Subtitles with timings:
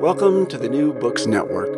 [0.00, 1.74] Welcome to the New Books Network.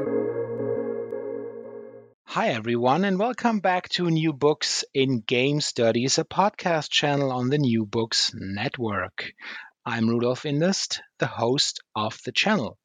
[2.25, 7.49] Hi, everyone, and welcome back to New Books in Game Studies, a podcast channel on
[7.49, 9.33] the New Books Network.
[9.87, 12.77] I'm Rudolf Inderst, the host of the channel.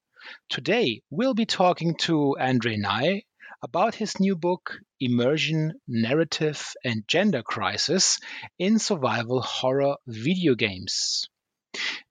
[0.47, 3.23] Today, we'll be talking to Andrei Nae
[3.61, 8.19] about his new book, Immersion, Narrative, and Gender Crisis
[8.57, 11.27] in Survival Horror Video Games.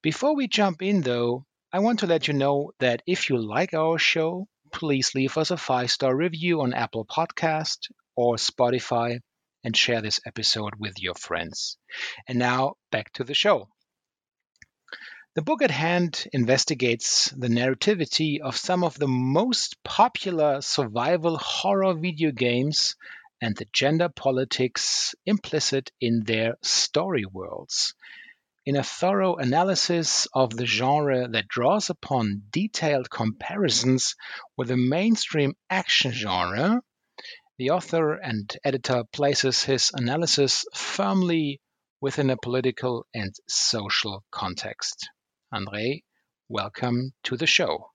[0.02, 3.74] Before we jump in, though, I want to let you know that if you like
[3.74, 9.18] our show, please leave us a five star review on Apple Podcast or Spotify
[9.64, 11.76] and share this episode with your friends.
[12.28, 13.70] And now back to the show.
[15.34, 21.94] The book at hand investigates the narrativity of some of the most popular survival horror
[21.94, 22.94] video games
[23.40, 27.96] and the gender politics implicit in their story worlds.
[28.66, 34.14] In a thorough analysis of the genre that draws upon detailed comparisons
[34.56, 36.80] with the mainstream action genre,
[37.58, 41.60] the author and editor places his analysis firmly
[42.00, 45.10] within a political and social context.
[45.52, 46.02] Andrei,
[46.48, 47.90] welcome to the show.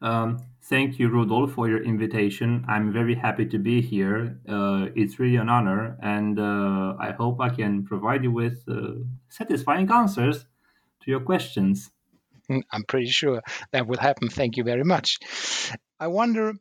[0.00, 2.64] Um, thank you, Rudolf, for your invitation.
[2.68, 4.38] I'm very happy to be here.
[4.48, 9.04] Uh, it's really an honor, and uh, I hope I can provide you with uh,
[9.28, 10.44] satisfying answers
[11.02, 11.90] to your questions.
[12.48, 13.42] Hmm, I'm pretty sure
[13.72, 14.28] that will happen.
[14.28, 15.18] Thank you very much.
[15.98, 16.54] I wonder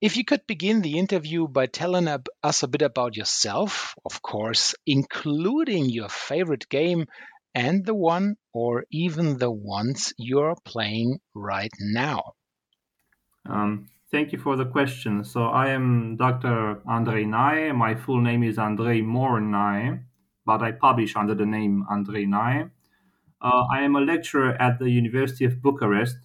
[0.00, 2.08] if you could begin the interview by telling
[2.42, 7.06] us a bit about yourself, of course, including your favorite game
[7.54, 12.34] and the one or even the ones you're playing right now.
[13.46, 15.24] Um, thank you for the question.
[15.24, 16.80] So I am Dr.
[16.88, 17.72] Andrei Nae.
[17.72, 20.00] My full name is Andrei Moore Nae,
[20.46, 22.70] but I publish under the name Andrei Nae.
[23.40, 26.16] Uh, I am a lecturer at the University of Bucharest,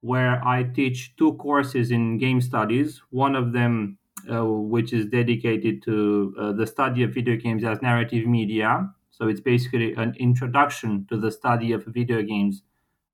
[0.00, 3.02] where I teach two courses in game studies.
[3.10, 3.98] One of them,
[4.30, 8.92] uh, which is dedicated to uh, the study of video games as narrative media.
[9.10, 12.62] So it's basically an introduction to the study of video games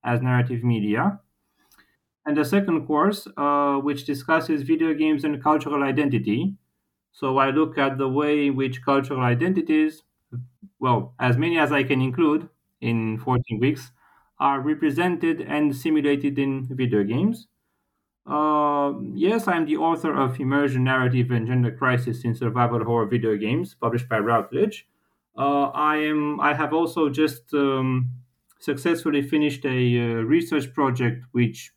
[0.04, 1.20] as narrative media
[2.28, 6.54] and the second course, uh, which discusses video games and cultural identity.
[7.10, 10.02] So I look at the way in which cultural identities,
[10.78, 12.50] well, as many as I can include
[12.82, 13.92] in 14 weeks,
[14.38, 17.48] are represented and simulated in video games.
[18.26, 23.38] Uh, yes, I'm the author of Immersion Narrative and Gender Crisis in Survival Horror Video
[23.38, 24.86] Games, published by Routledge.
[25.38, 26.40] Uh, I am.
[26.40, 28.10] I have also just um,
[28.60, 31.72] successfully finished a uh, research project which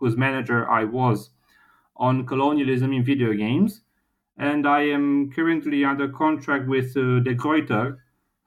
[0.00, 1.30] whose manager I was
[1.96, 3.82] on colonialism in video games.
[4.38, 7.98] And I am currently under contract with uh, De Gruyter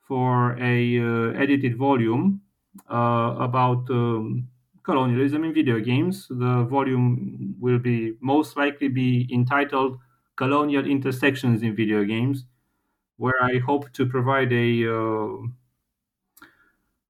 [0.08, 2.42] for a uh, edited volume
[2.90, 4.48] uh, about um,
[4.84, 6.28] colonialism in video games.
[6.30, 10.00] The volume will be most likely be entitled
[10.36, 12.46] "Colonial Intersections in Video Games,"
[13.18, 15.48] where I hope to provide a uh,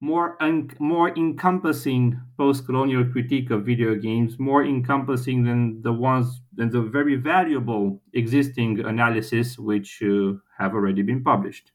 [0.03, 6.69] more un- more encompassing post-colonial critique of video games, more encompassing than the ones than
[6.69, 11.71] the very valuable existing analysis which uh, have already been published.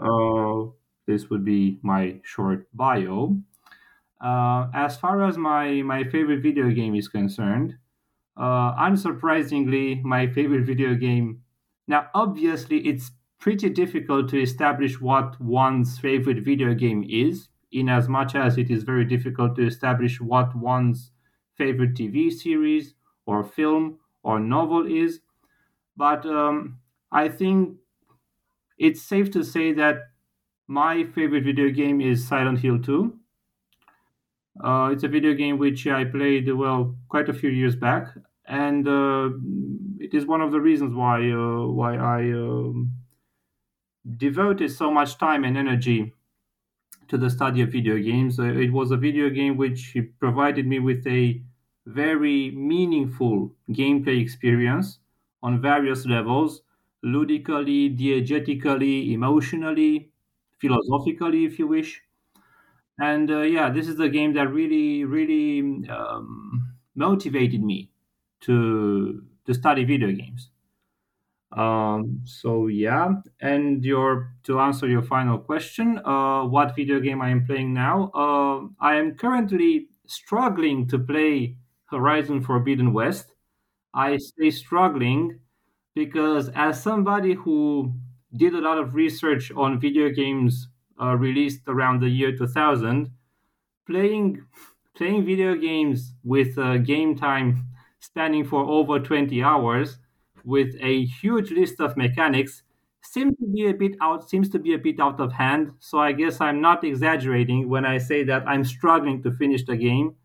[0.00, 0.74] Uh,
[1.06, 3.36] this would be my short bio.
[4.20, 7.78] Uh, as far as my, my favorite video game is concerned,
[8.36, 11.42] uh, unsurprisingly, my favorite video game.
[11.86, 18.08] Now, obviously, it's pretty difficult to establish what one's favorite video game is, in as
[18.08, 21.12] much as it is very difficult to establish what one's
[21.56, 22.94] favorite TV series
[23.26, 25.20] or film or novel is.
[25.96, 26.80] But um,
[27.12, 27.78] I think
[28.78, 30.10] it's safe to say that
[30.66, 33.18] my favorite video game is Silent Hill 2.
[34.62, 38.08] Uh, it's a video game which I played, well, quite a few years back.
[38.46, 39.30] And uh,
[39.98, 42.90] it is one of the reasons why uh, why I um,
[44.16, 46.14] devoted so much time and energy
[47.08, 48.38] to the study of video games.
[48.38, 51.42] Uh, it was a video game which provided me with a
[51.86, 55.00] very meaningful gameplay experience
[55.42, 56.62] on various levels
[57.02, 60.12] ludically, diegetically, emotionally,
[60.58, 62.02] philosophically, if you wish.
[62.98, 67.90] And uh, yeah, this is the game that really, really um, motivated me
[68.42, 70.49] to to study video games.
[71.52, 77.30] Um, so yeah, and your to answer your final question, uh, what video game I
[77.30, 78.10] am playing now?
[78.14, 81.56] Uh, I am currently struggling to play
[81.86, 83.32] Horizon Forbidden West.
[83.94, 85.40] I say struggling
[85.94, 87.94] because as somebody who
[88.36, 90.68] did a lot of research on video games
[91.00, 93.10] uh, released around the year 2000,
[93.86, 94.42] playing
[94.94, 97.66] playing video games with uh, game time
[98.00, 99.98] spanning for over 20 hours
[100.44, 102.62] with a huge list of mechanics
[103.02, 105.72] seems to be a bit out seems to be a bit out of hand.
[105.78, 109.76] So i guess i'm not exaggerating when i say that i'm struggling to finish the
[109.76, 110.16] game.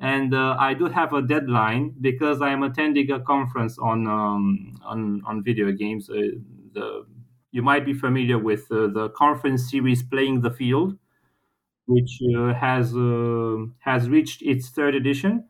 [0.00, 4.78] And uh, i do have a deadline because i am attending a conference on um,
[4.84, 6.10] on on video games.
[6.10, 6.38] Uh,
[6.72, 7.06] the
[7.52, 10.98] you might be familiar with uh, the conference series playing the field
[11.86, 15.44] which uh, has uh, has reached its third edition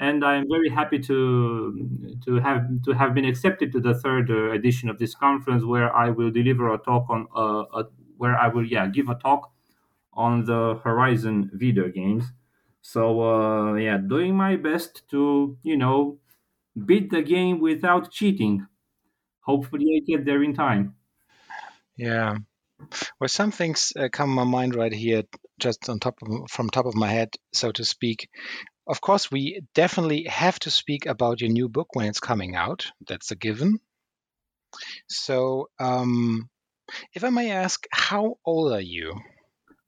[0.00, 4.50] and I'm very happy to to have to have been accepted to the third uh,
[4.50, 7.84] edition of this conference, where I will deliver a talk on uh, a,
[8.16, 9.52] where I will yeah give a talk
[10.14, 12.24] on the Horizon video games.
[12.80, 16.18] So uh, yeah, doing my best to you know
[16.86, 18.66] beat the game without cheating.
[19.40, 20.94] Hopefully, I get there in time.
[21.96, 22.36] Yeah.
[23.20, 25.24] Well, some things uh, come to my mind right here,
[25.58, 28.30] just on top of, from top of my head, so to speak
[28.90, 32.86] of course, we definitely have to speak about your new book when it's coming out.
[33.06, 33.78] That's a given.
[35.08, 36.50] So, um,
[37.14, 39.14] if I may ask, how old are you?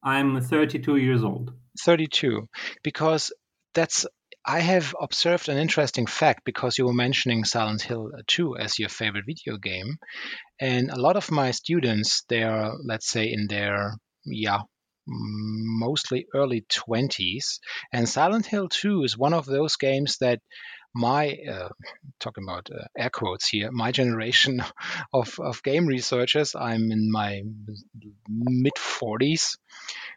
[0.05, 1.53] I'm 32 years old.
[1.81, 2.49] 32.
[2.85, 3.33] Because
[3.75, 4.07] that's,
[4.47, 8.89] I have observed an interesting fact because you were mentioning Silent Hill 2 as your
[8.89, 9.99] favorite video game.
[10.61, 14.61] And a lot of my students, they're, let's say, in their, yeah,
[15.07, 17.59] mostly early 20s.
[17.93, 20.41] And Silent Hill 2 is one of those games that
[20.95, 21.69] my uh,
[22.21, 24.63] talking about uh, air quotes here my generation
[25.13, 27.43] of, of game researchers i'm in my
[28.29, 29.57] mid 40s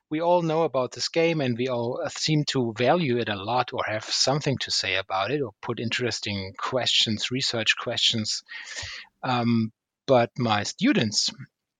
[0.09, 3.71] we all know about this game and we all seem to value it a lot
[3.73, 8.43] or have something to say about it or put interesting questions research questions
[9.23, 9.71] um,
[10.07, 11.29] but my students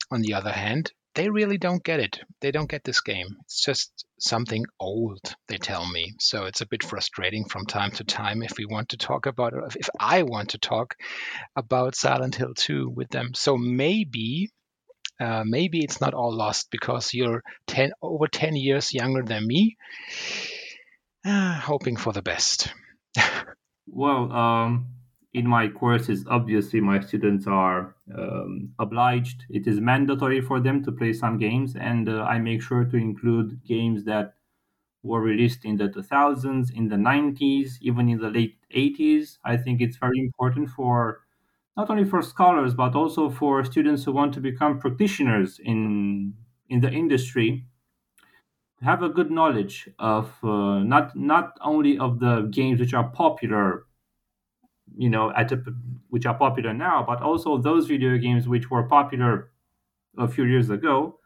[0.10, 2.20] on the other hand they really don't get it.
[2.42, 3.38] They don't get this game.
[3.46, 6.14] It's just something old, they tell me.
[6.20, 9.54] So it's a bit frustrating from time to time if we want to talk about
[9.54, 10.96] it, if I want to talk
[11.56, 13.32] about Silent Hill 2 with them.
[13.34, 14.50] So maybe.
[15.18, 19.78] Uh, maybe it's not all lost because you're 10 over 10 years younger than me
[21.24, 22.68] uh, hoping for the best
[23.88, 24.88] well um,
[25.36, 29.46] in my courses, obviously, my students are um, obliged.
[29.50, 32.98] It is mandatory for them to play some games, and uh, I make sure to
[32.98, 34.36] include games that
[35.04, 39.40] were released in the 2000s, in the 90s, even in the late 80s.
[39.46, 41.22] I think it's very important for
[41.78, 46.34] not only for scholars but also for students who want to become practitioners in
[46.70, 47.66] in the industry
[48.82, 53.86] have a good knowledge of uh, not not only of the games which are popular
[54.98, 55.58] you know, at a,
[56.10, 59.52] which are popular now, but also those video games which were popular
[60.18, 61.20] a few years ago,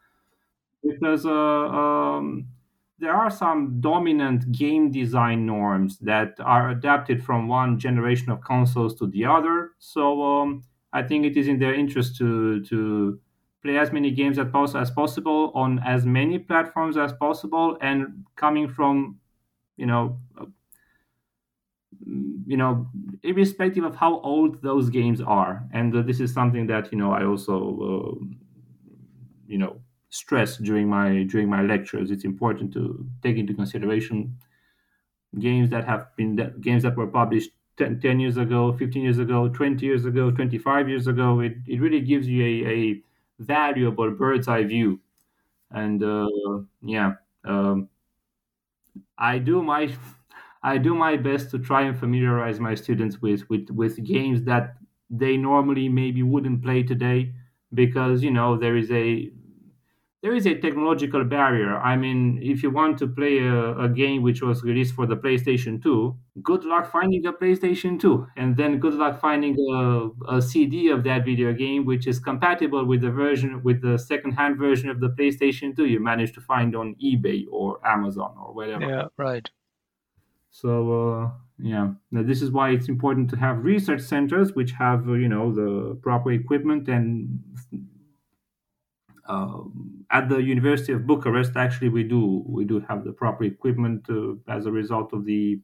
[0.82, 2.48] because uh, um,
[2.98, 8.94] there are some dominant game design norms that are adapted from one generation of consoles
[8.96, 9.72] to the other.
[9.78, 13.20] So um, I think it is in their interest to to
[13.62, 18.24] play as many games as, pos- as possible on as many platforms as possible, and
[18.36, 19.20] coming from
[19.76, 20.18] you know
[22.06, 22.86] you know,
[23.22, 25.62] irrespective of how old those games are.
[25.72, 27.56] And uh, this is something that you know I also,
[27.90, 28.24] uh,
[29.46, 29.80] you know,
[30.10, 32.10] stress during my during my lectures.
[32.10, 34.36] It's important to take into consideration
[35.38, 39.48] games that have been games that were published 10, 10, years ago, 15 years ago,
[39.48, 41.40] 20 years ago, 25 years ago.
[41.40, 43.02] It, it really gives you a, a
[43.38, 45.00] valuable bird's eye view.
[45.70, 46.28] And uh,
[46.82, 47.14] yeah,
[47.44, 47.88] um,
[49.18, 49.94] I do my
[50.62, 54.76] I do my best to try and familiarize my students with with with games that
[55.08, 57.32] they normally maybe wouldn't play today
[57.72, 59.30] because you know there is a
[60.22, 61.78] there is a technological barrier.
[61.78, 65.16] I mean, if you want to play a, a, game which was released for the
[65.16, 68.26] PlayStation 2, good luck finding a PlayStation 2.
[68.36, 72.84] And then good luck finding a, a CD of that video game which is compatible
[72.84, 76.76] with the version, with the second-hand version of the PlayStation 2 you managed to find
[76.76, 78.86] on eBay or Amazon or whatever.
[78.86, 79.48] Yeah, right.
[80.52, 85.08] So, uh, yeah, now, this is why it's important to have research centers which have,
[85.08, 87.42] uh, you know, the proper equipment and
[89.26, 89.60] uh,
[90.10, 94.34] at the University of Bucharest, actually, we do we do have the proper equipment uh,
[94.48, 95.60] as a result of the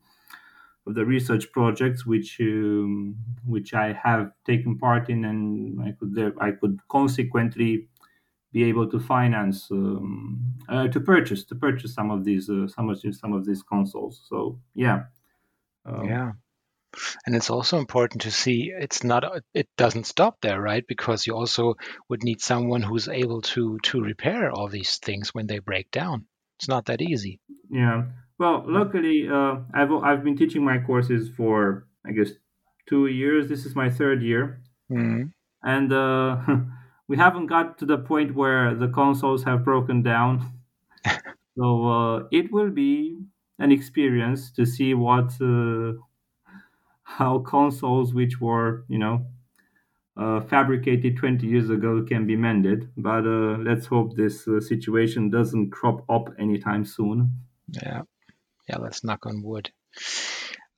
[0.87, 3.17] of the research projects which um,
[3.47, 7.89] which I have taken part in, and I could I could consequently
[8.57, 12.89] be able to finance um, uh, to purchase to purchase some of these uh, some
[12.89, 14.15] of some of these consoles.
[14.31, 14.99] So yeah,
[15.85, 16.33] um, yeah.
[17.27, 19.23] And it's also important to see it's not
[19.53, 20.85] it doesn't stop there right?
[20.89, 21.75] Because you also
[22.09, 26.25] would need someone who's able to to repair all these things when they break down.
[26.59, 27.41] It's not that easy.
[27.71, 28.05] Yeah.
[28.39, 32.31] Well luckily uh, i've i've been teaching my courses for i guess
[32.89, 33.51] two years.
[33.51, 34.63] This is my third year.
[34.91, 35.25] Mm-hmm.
[35.75, 36.37] and uh,
[37.09, 40.53] we haven't got to the point where the consoles have broken down.
[41.59, 43.17] So uh, it will be
[43.59, 45.93] an experience to see what uh,
[47.03, 49.25] how consoles which were you know
[50.17, 52.91] uh, fabricated 20 years ago can be mended.
[52.97, 57.33] But uh, let's hope this uh, situation doesn't crop up anytime soon.
[57.69, 58.03] Yeah.
[58.69, 59.71] Yeah let's knock on wood.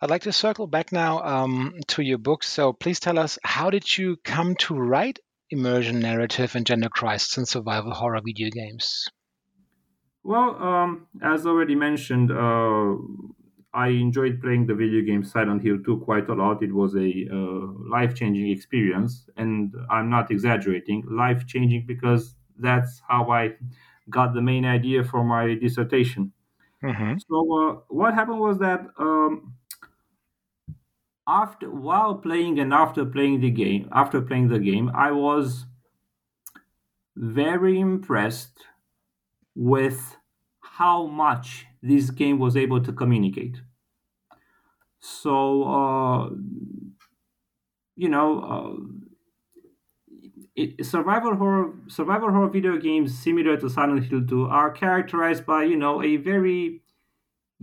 [0.00, 2.44] I'd like to circle back now um, to your book.
[2.44, 5.18] So please tell us how did you come to write
[5.50, 9.08] immersion narrative and gender crisis in survival horror video games
[10.22, 12.94] well um, as already mentioned uh,
[13.72, 16.62] I enjoyed playing the video game Silent Hill 2 quite a lot.
[16.62, 21.04] It was a uh, life changing experience, and I'm not exaggerating.
[21.06, 23.54] Life changing because that's how I
[24.08, 26.32] got the main idea for my dissertation.
[26.82, 27.18] Mm-hmm.
[27.28, 29.54] So uh, what happened was that um,
[31.28, 35.66] after while playing and after playing the game, after playing the game, I was
[37.14, 38.64] very impressed
[39.54, 40.16] with
[40.60, 43.60] how much this game was able to communicate.
[45.00, 46.30] So, uh,
[47.96, 49.08] you know, uh,
[50.56, 55.64] it, survival horror survival horror video games similar to Silent Hill 2 are characterized by
[55.64, 56.82] you know a very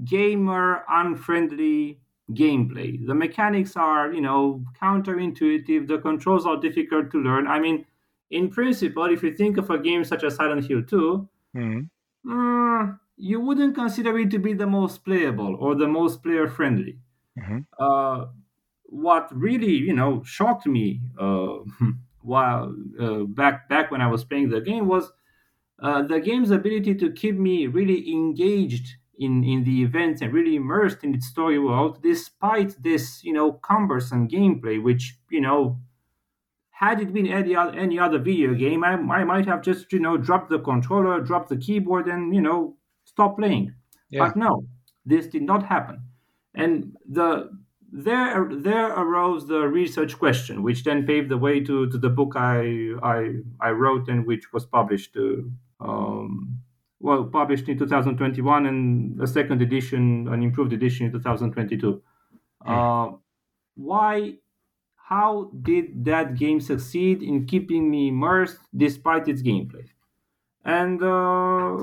[0.03, 2.00] gamer unfriendly
[2.32, 3.05] gameplay.
[3.05, 5.88] The mechanics are you know counterintuitive.
[5.88, 7.48] The controls are difficult to learn.
[7.48, 7.86] I mean,
[8.32, 12.32] in principle, if you think of a game such as Silent Hill 2, mm-hmm.
[12.32, 16.98] uh, you wouldn't consider it to be the most playable or the most player friendly.
[17.39, 17.60] Mm-hmm.
[17.79, 18.25] Uh,
[18.86, 21.58] what really, you know, shocked me uh,
[22.22, 25.12] while uh, back back when I was playing the game was
[25.79, 30.55] uh, the game's ability to keep me really engaged in in the events and really
[30.55, 35.79] immersed in its story world, despite this, you know, cumbersome gameplay, which you know
[36.75, 40.00] had it been any other, any other video game, I, I might have just, you
[40.00, 43.74] know, dropped the controller, dropped the keyboard, and, you know, stop playing.
[44.10, 44.25] Yeah.
[44.25, 44.65] But no,
[45.05, 46.01] this did not happen.
[46.53, 47.50] And the
[47.91, 52.34] there there arose the research question, which then paved the way to, to the book
[52.36, 55.43] I, I I wrote and which was published uh,
[55.79, 56.54] um,
[56.99, 62.01] well published in 2021 and a second edition, an improved edition in 2022.
[62.65, 63.13] Mm.
[63.13, 63.17] Uh,
[63.75, 64.35] why?
[64.95, 69.85] How did that game succeed in keeping me immersed despite its gameplay?
[70.63, 71.77] And uh,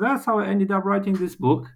[0.00, 1.66] that's how I ended up writing this book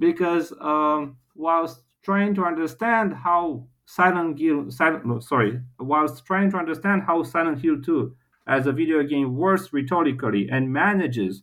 [0.00, 6.56] because um, whilst trying to understand how Silent Hill, Silent, no, sorry, whilst trying to
[6.56, 8.14] understand how Silent Hill 2
[8.48, 11.42] as a video game works rhetorically and manages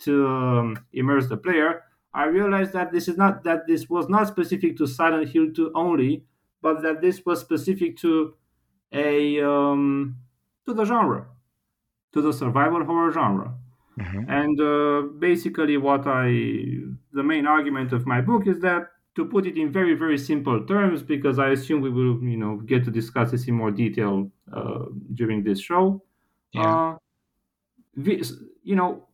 [0.00, 1.82] to um, immerse the player,
[2.16, 5.72] I realized that this is not that this was not specific to Silent Hill 2
[5.74, 6.24] only,
[6.62, 8.34] but that this was specific to
[8.92, 10.16] a um,
[10.64, 11.26] to the genre,
[12.12, 13.54] to the survival horror genre.
[14.00, 14.30] Mm-hmm.
[14.30, 16.26] And uh, basically, what I
[17.12, 20.64] the main argument of my book is that to put it in very very simple
[20.66, 24.30] terms, because I assume we will you know get to discuss this in more detail
[24.52, 26.02] uh, during this show.
[26.52, 26.96] Yeah.
[26.96, 26.98] Uh,
[28.62, 29.05] you know,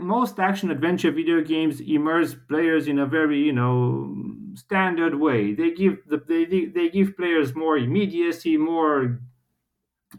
[0.00, 4.14] most action adventure video games immerse players in a very you know
[4.54, 5.54] standard way.
[5.54, 9.20] They give the, they they give players more immediacy, more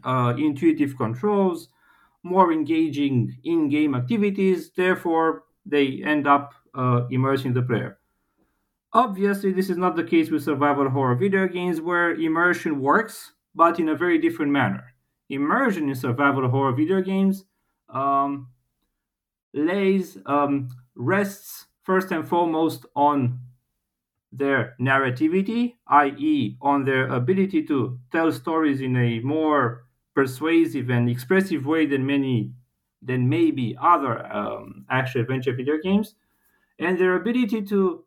[0.04, 1.68] uh, intuitive controls,
[2.22, 4.70] more engaging in-game activities.
[4.76, 7.98] Therefore, they end up uh, immersing the player.
[8.92, 13.78] Obviously, this is not the case with survival horror video games, where immersion works, but
[13.78, 14.94] in a very different manner.
[15.28, 17.44] Immersion in survival horror video games
[17.88, 18.48] um,
[19.52, 23.40] lays um, rests first and foremost on
[24.32, 31.66] their narrativity, i.e., on their ability to tell stories in a more persuasive and expressive
[31.66, 32.52] way than many
[33.02, 36.14] than maybe other um, action adventure video games,
[36.78, 38.04] and their ability to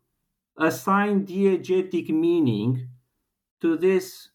[0.58, 2.90] assign diegetic meaning
[3.62, 4.30] to this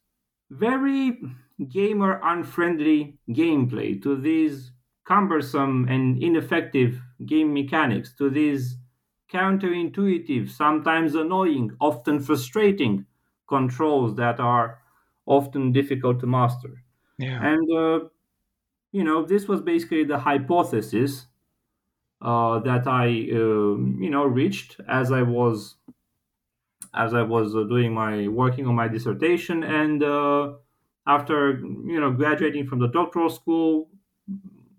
[0.51, 1.21] very
[1.69, 4.73] gamer unfriendly gameplay, to these
[5.09, 8.77] cumbersome and ineffective game mechanics, to these
[9.33, 13.07] counterintuitive, sometimes annoying, often frustrating
[13.49, 14.83] controls that are
[15.27, 16.85] often difficult to master.
[17.19, 17.41] Yeah.
[17.43, 18.09] And, uh,
[18.93, 21.27] you know, this was basically the hypothesis
[22.23, 25.77] uh, that I, uh, you know, reached as I was
[26.95, 30.55] as I was uh, doing my working on my dissertation, and uh,
[31.07, 33.91] after you know graduating from the doctoral school,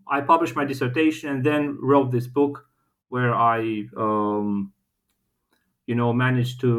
[0.10, 2.66] I published my dissertation and then wrote this book
[3.10, 4.74] where I, um,
[5.86, 6.72] you know, managed to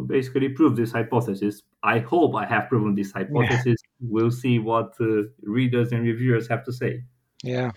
[0.00, 1.62] uh, basically prove this hypothesis.
[1.82, 3.66] I hope I have proven this hypothesis.
[3.66, 4.08] Yeah.
[4.08, 7.04] We'll see what uh, readers and reviewers have to say.
[7.42, 7.72] Yeah,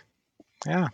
[0.65, 0.87] yeah.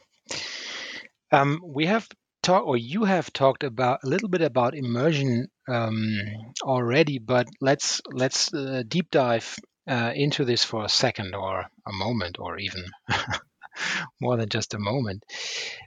[1.32, 2.08] Um, we have
[2.42, 6.18] talked, or you have talked about a little bit about immersion um,
[6.64, 11.94] already, but let's let's uh, deep dive uh, into this for a second, or a
[11.94, 12.86] moment, or even
[14.22, 15.24] more than just a moment.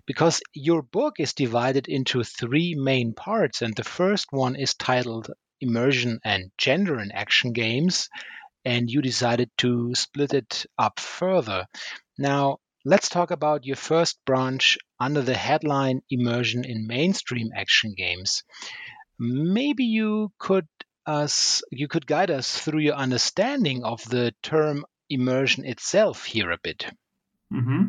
[0.07, 5.31] Because your book is divided into three main parts, and the first one is titled
[5.61, 8.09] Immersion and Gender in Action Games,
[8.65, 11.67] and you decided to split it up further.
[12.19, 18.43] Now, let's talk about your first branch under the headline Immersion in Mainstream Action Games.
[19.19, 20.67] Maybe you could
[21.07, 26.59] us you could guide us through your understanding of the term immersion itself here a
[26.63, 26.87] bit.
[27.53, 27.85] Mm-hmm.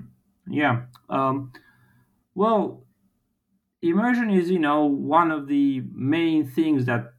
[0.54, 0.84] Yeah.
[1.10, 1.52] Um,
[2.36, 2.86] well,
[3.82, 7.14] immersion is, you know, one of the main things that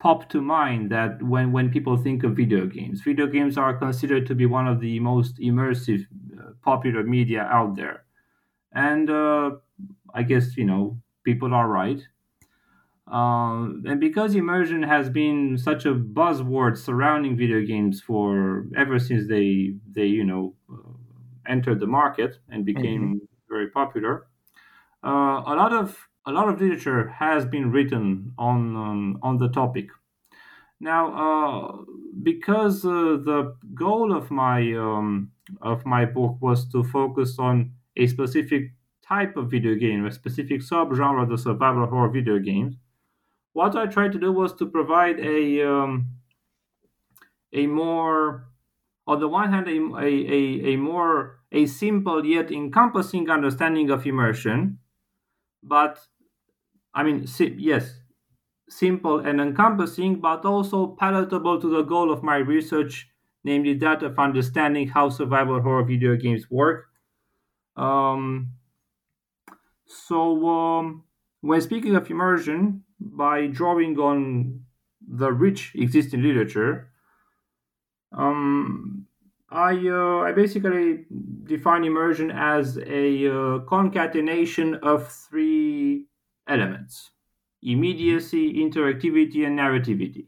[0.00, 3.02] pop to mind that when, when people think of video games.
[3.02, 6.02] Video games are considered to be one of the most immersive,
[6.38, 8.04] uh, popular media out there.
[8.72, 9.52] And uh,
[10.14, 12.00] I guess, you know, people are right.
[13.10, 19.28] Uh, and because immersion has been such a buzzword surrounding video games for ever since
[19.28, 20.92] they they you know uh,
[21.48, 23.24] entered the market and became mm-hmm.
[23.48, 24.26] very popular.
[25.04, 29.48] Uh, a lot of a lot of literature has been written on um, on the
[29.48, 29.88] topic.
[30.80, 31.84] Now, uh,
[32.22, 35.30] because uh, the goal of my um,
[35.60, 38.72] of my book was to focus on a specific
[39.06, 42.74] type of video game, a specific subgenre of the survival horror video games,
[43.52, 46.06] what I tried to do was to provide a um,
[47.52, 48.48] a more
[49.06, 54.78] on the one hand, a, a, a, more a simple yet encompassing understanding of immersion,
[55.62, 56.00] but
[56.94, 58.00] I mean, si- yes,
[58.68, 63.08] simple and encompassing, but also palatable to the goal of my research,
[63.44, 66.86] namely that of understanding how survival horror video games work.
[67.76, 68.54] Um,
[69.86, 71.04] so, um,
[71.40, 74.64] when speaking of immersion, by drawing on
[75.06, 76.90] the rich existing literature,
[78.16, 79.06] um,
[79.50, 81.04] I uh, I basically
[81.44, 86.06] define immersion as a uh, concatenation of three
[86.48, 87.10] elements:
[87.62, 90.26] immediacy, interactivity, and narrativity.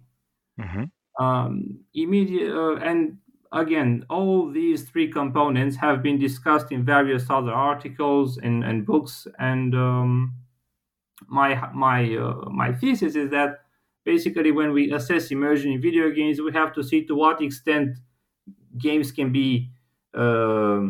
[0.61, 1.25] Mm-hmm.
[1.25, 3.18] Um, immediate uh, and
[3.53, 9.27] again, all these three components have been discussed in various other articles and, and books.
[9.38, 10.35] And um,
[11.27, 13.65] my my uh, my thesis is that
[14.07, 17.99] basically when we assess immersion in video games we have to see to what extent
[18.79, 19.71] games can be
[20.14, 20.81] uh,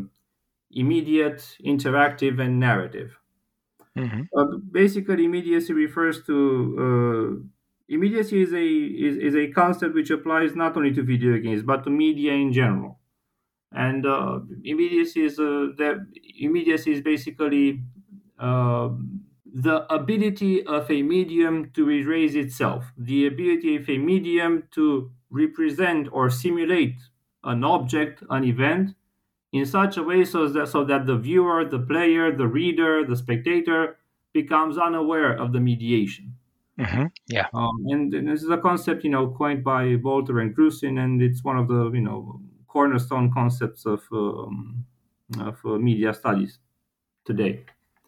[0.70, 3.18] immediate interactive and narrative
[3.98, 4.22] mm-hmm.
[4.38, 6.36] uh, basically immediacy refers to
[6.84, 7.28] uh,
[7.88, 8.66] immediacy is a
[9.08, 12.52] is, is a concept which applies not only to video games but to media in
[12.52, 13.00] general
[13.72, 15.96] and uh, immediacy is uh, that
[16.38, 17.82] immediacy is basically
[18.38, 18.90] uh,
[19.54, 26.08] the ability of a medium to erase itself, the ability of a medium to represent
[26.12, 26.96] or simulate
[27.44, 28.94] an object, an event,
[29.52, 33.16] in such a way so that so that the viewer, the player, the reader, the
[33.16, 33.96] spectator
[34.32, 36.34] becomes unaware of the mediation.
[36.78, 37.06] Mm-hmm.
[37.28, 37.46] Yeah.
[37.54, 41.22] Um, and, and, this is a concept, you know, coined by Bolter and Grusin, and
[41.22, 44.84] it's one of the, you know, cornerstone concepts of um,
[45.40, 46.58] of uh, media studies
[47.24, 47.64] today.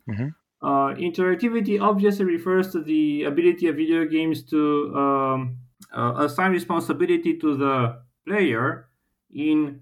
[0.08, 0.28] Mm-hmm.
[0.60, 5.56] Uh, interactivity obviously refers to the ability of video games to um,
[5.96, 8.88] uh, assign responsibility to the player
[9.32, 9.80] in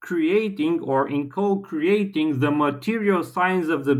[0.00, 3.94] creating or in co-creating the material signs of the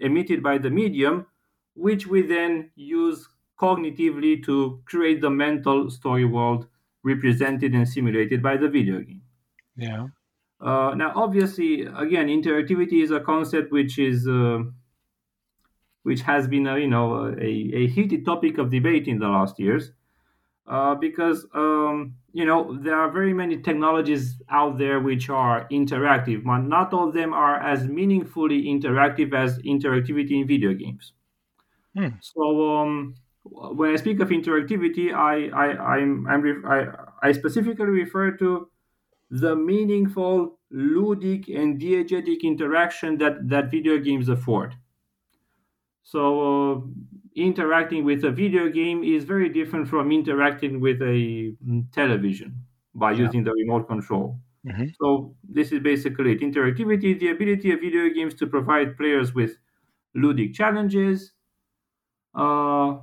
[0.00, 1.26] emitted by the medium,
[1.74, 3.26] which we then use
[3.58, 6.66] cognitively to create the mental story world
[7.02, 9.22] represented and simulated by the video game.
[9.76, 10.08] Yeah.
[10.60, 14.58] Uh, now, obviously, again, interactivity is a concept which is uh,
[16.06, 17.06] which has been a you know
[17.50, 19.90] a, a heated topic of debate in the last years
[20.68, 26.44] uh, because um, you know there are very many technologies out there which are interactive,
[26.44, 31.12] but not all of them are as meaningfully interactive as interactivity in video games.
[31.96, 32.08] Hmm.
[32.20, 35.66] So um, when I speak of interactivity, I I
[35.96, 38.68] I'm, I'm ref- I, I specifically refer to
[39.30, 44.74] the meaningful ludic and diegetic interaction that that video games afford.
[46.12, 46.22] So
[46.72, 46.80] uh,
[47.34, 52.50] interacting with a video game is very different from interacting with a mm, television
[52.94, 53.22] by Yeah.
[53.24, 54.40] using the remote control.
[54.64, 54.96] Mhm.
[55.00, 56.40] So this is basically it.
[56.40, 59.58] Interactivity is the ability of video games to provide players with
[60.16, 61.34] ludic challenges,
[62.34, 62.98] uh,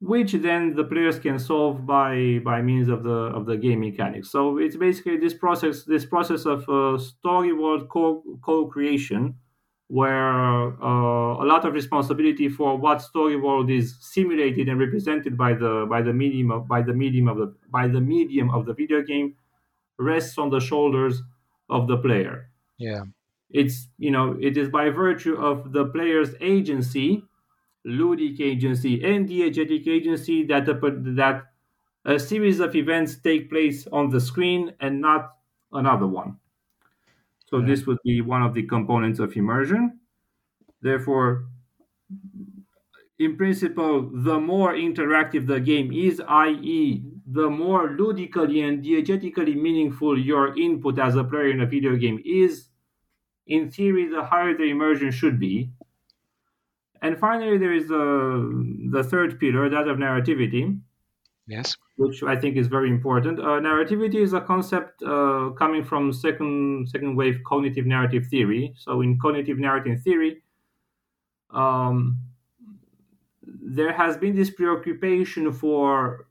[0.00, 4.30] which then the players can solve by by means of the of the game mechanics.
[4.30, 9.38] So it's basically this process this process of uh, story world co co creation,
[9.98, 15.52] where uh, a lot of responsibility for what story world is simulated and represented by
[15.54, 18.74] the by the medium of, by the medium of the by the medium of the
[18.74, 19.36] video game
[19.98, 21.22] rests on the shoulders
[21.70, 23.04] of the player Yeah.
[23.50, 27.24] it's you know it is by virtue of the player's agency
[27.86, 30.74] ludic agency and diegetic agency that a,
[31.14, 31.44] that
[32.04, 35.36] a series of events take place on the screen and not
[35.72, 36.38] another one
[37.52, 40.00] so this would be one of the components of immersion.
[40.80, 41.44] Therefore
[43.18, 50.18] in principle the more interactive the game is i.e the more ludically and diegetically meaningful
[50.18, 52.68] your input as a player in a video game is
[53.46, 55.70] in theory, the higher the immersion should be.
[57.00, 60.78] And finally, there is the, the third pillar, that of narrativity,
[61.46, 61.76] Yes.
[61.96, 63.40] which I think is very important.
[63.40, 68.74] Uh, narrativity is a concept uh, coming from second second wave cognitive narrative theory.
[68.76, 70.42] So, in cognitive narrative theory,
[71.50, 72.18] um,
[73.42, 76.26] there has been this preoccupation for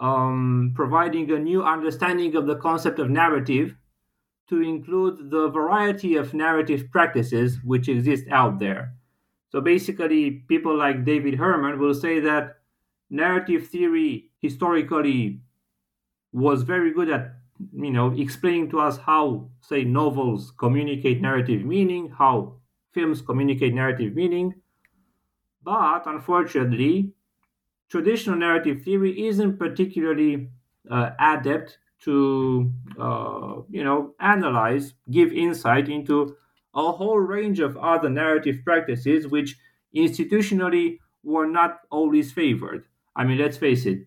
[0.00, 3.74] um, providing a new understanding of the concept of narrative
[4.48, 8.94] to include the variety of narrative practices which exist out there.
[9.50, 12.56] So basically, people like David Herman will say that
[13.08, 15.40] narrative theory historically
[16.32, 17.24] was very good at
[17.72, 22.36] you know explaining to us how say novels communicate narrative meaning how
[22.92, 24.54] films communicate narrative meaning.
[25.64, 27.12] But unfortunately
[27.90, 30.50] traditional narrative theory isn't particularly
[30.90, 36.36] uh, adept to uh, you know analyze give insight into
[36.74, 39.58] a whole range of other narrative practices which
[39.96, 44.06] institutionally were not always favored i mean let's face it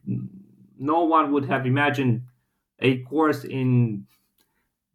[0.78, 2.24] no one would have imagined
[2.80, 4.06] a course in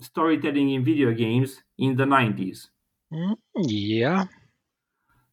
[0.00, 2.68] storytelling in video games in the 90s
[3.12, 4.26] Mm, yeah.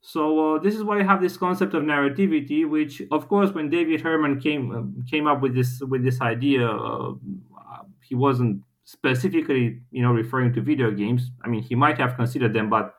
[0.01, 3.69] so uh, this is why I have this concept of narrativity, which, of course, when
[3.69, 7.13] David Herman came uh, came up with this with this idea, uh,
[8.01, 11.31] he wasn't specifically, you know, referring to video games.
[11.43, 12.95] I mean, he might have considered them, but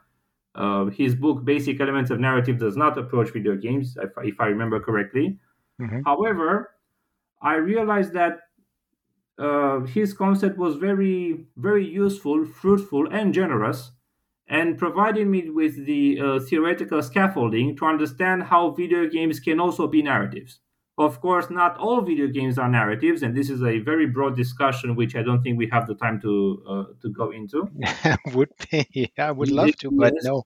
[0.54, 4.46] uh, his book, Basic Elements of Narrative, does not approach video games, if, if I
[4.46, 5.38] remember correctly.
[5.80, 6.06] Mhm.
[6.06, 6.76] However,
[7.42, 8.40] I realized that
[9.38, 13.92] uh, his concept was very, very useful, fruitful, and generous,
[14.48, 19.86] and provided me with the uh, theoretical scaffolding to understand how video games can also
[19.86, 20.60] be narratives.
[20.98, 24.96] Of course, not all video games are narratives, and this is a very broad discussion,
[24.96, 27.72] which I don't think we have the time to uh, to go into.
[28.34, 28.86] would be.
[28.92, 30.44] Yeah, I would love to, but no.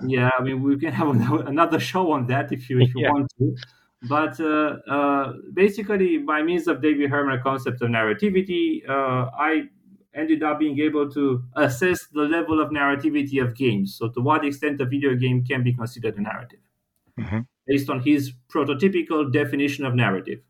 [0.00, 1.08] Yeah, I mean, we can have
[1.46, 3.12] another show on that if you if you Yeah.
[3.12, 3.56] want to.
[4.08, 9.70] But uh, uh, basically, by means of David Herman's concept of narrativity, uh, I
[10.14, 13.94] ended up being able to assess the level of narrativity of games.
[13.96, 16.60] So, to what extent a video game can be considered a narrative,
[17.18, 17.46] Mhm.
[17.66, 20.40] based on his prototypical definition of narrative.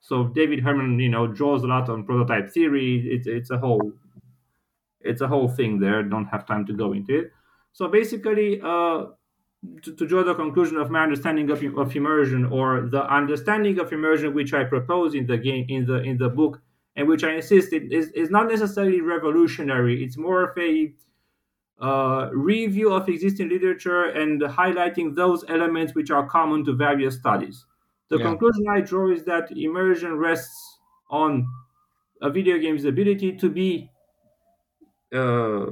[0.00, 3.08] So, David Herman, you know, draws a lot on prototype theory.
[3.10, 3.92] It's it's a whole
[5.00, 6.02] it's a whole thing there.
[6.02, 7.32] Don't have time to go into it.
[7.72, 9.06] So basically, uh,
[9.82, 13.92] to, to, draw the conclusion of my understanding of, of immersion or the understanding of
[13.92, 16.62] immersion which I propose in the game in the in the book
[16.96, 20.02] and which I insist it is, is not necessarily revolutionary.
[20.02, 20.92] It's more of a
[21.80, 27.64] uh, review of existing literature and highlighting those elements which are common to various studies.
[28.08, 28.24] The yeah.
[28.24, 30.78] conclusion I draw is that immersion rests
[31.10, 31.46] on
[32.20, 33.90] a video game's ability to be
[35.14, 35.66] uh,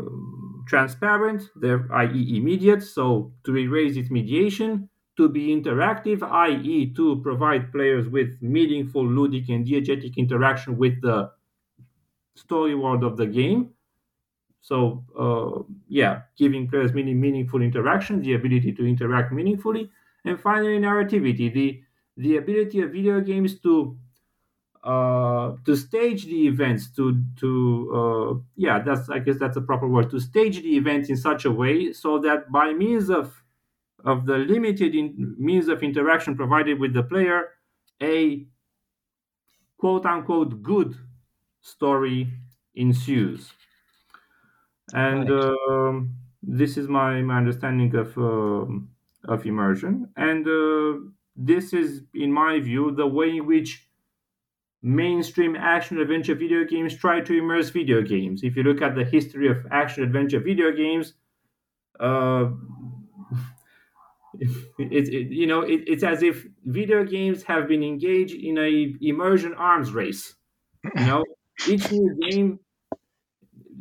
[0.69, 1.51] transparent,
[1.93, 8.31] i.e., immediate, so to erase its mediation, to be interactive, i.e., to provide players with
[8.43, 11.33] meaningful, ludic, and diegetic interaction with the
[12.35, 13.71] story world of the game.
[14.63, 19.91] So, uh, yeah, giving players many meaningful interaction, the ability to interact meaningfully,
[20.25, 21.83] and finally, narrativity, the
[22.17, 23.99] the ability of video games to
[24.89, 27.51] uh, to stage the events to to
[28.01, 31.45] uh, yeah that's I guess that's a proper word to stage the events in such
[31.45, 33.45] a way so that by means of
[34.07, 37.51] of the limited in, means of interaction provided with the player
[38.03, 38.47] a
[39.77, 40.97] quote unquote good
[41.61, 42.33] story
[42.75, 43.53] ensues
[44.95, 45.55] and right.
[45.71, 46.01] uh,
[46.43, 48.89] this is my my understanding of um,
[49.25, 50.99] of immersion and uh,
[51.37, 53.88] this is in my view the way in which
[54.83, 58.43] mainstream action adventure video games try to immerse video games.
[58.43, 61.15] If you look at the history of action adventure video games,
[62.01, 62.51] uh,
[64.39, 68.95] it, it, you know it, it's as if video games have been engaged in a
[69.01, 70.37] immersion arms race.
[70.97, 71.25] You know,
[71.69, 72.61] each new game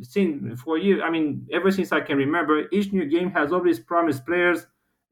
[0.02, 3.78] since for you, I mean, ever since I can remember, each new game has always
[3.80, 4.66] promised players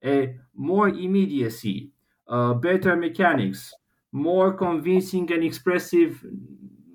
[0.04, 1.90] a more immediacy,
[2.28, 3.72] uh, better mechanics,
[4.16, 6.24] more convincing and expressive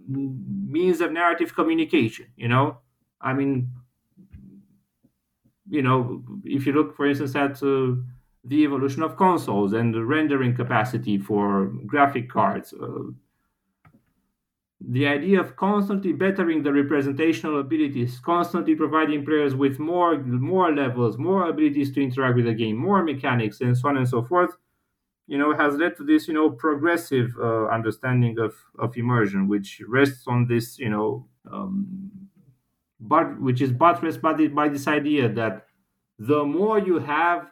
[0.07, 2.77] means of narrative communication you know?
[3.21, 3.69] I mean
[5.69, 7.95] you know if you look for instance at uh,
[8.43, 13.03] the evolution of consoles and the rendering capacity for graphic cards uh,
[14.83, 21.17] the idea of constantly bettering the representational abilities constantly providing players with more more levels
[21.17, 24.57] more abilities to interact with the game more mechanics and so on and so forth
[25.31, 29.81] you know, has led to this, you know, progressive uh, understanding of, of immersion, which
[29.87, 32.11] rests on this, you know, um,
[32.99, 35.67] but which is buttressed by, the, by this idea that
[36.19, 37.49] the more you have,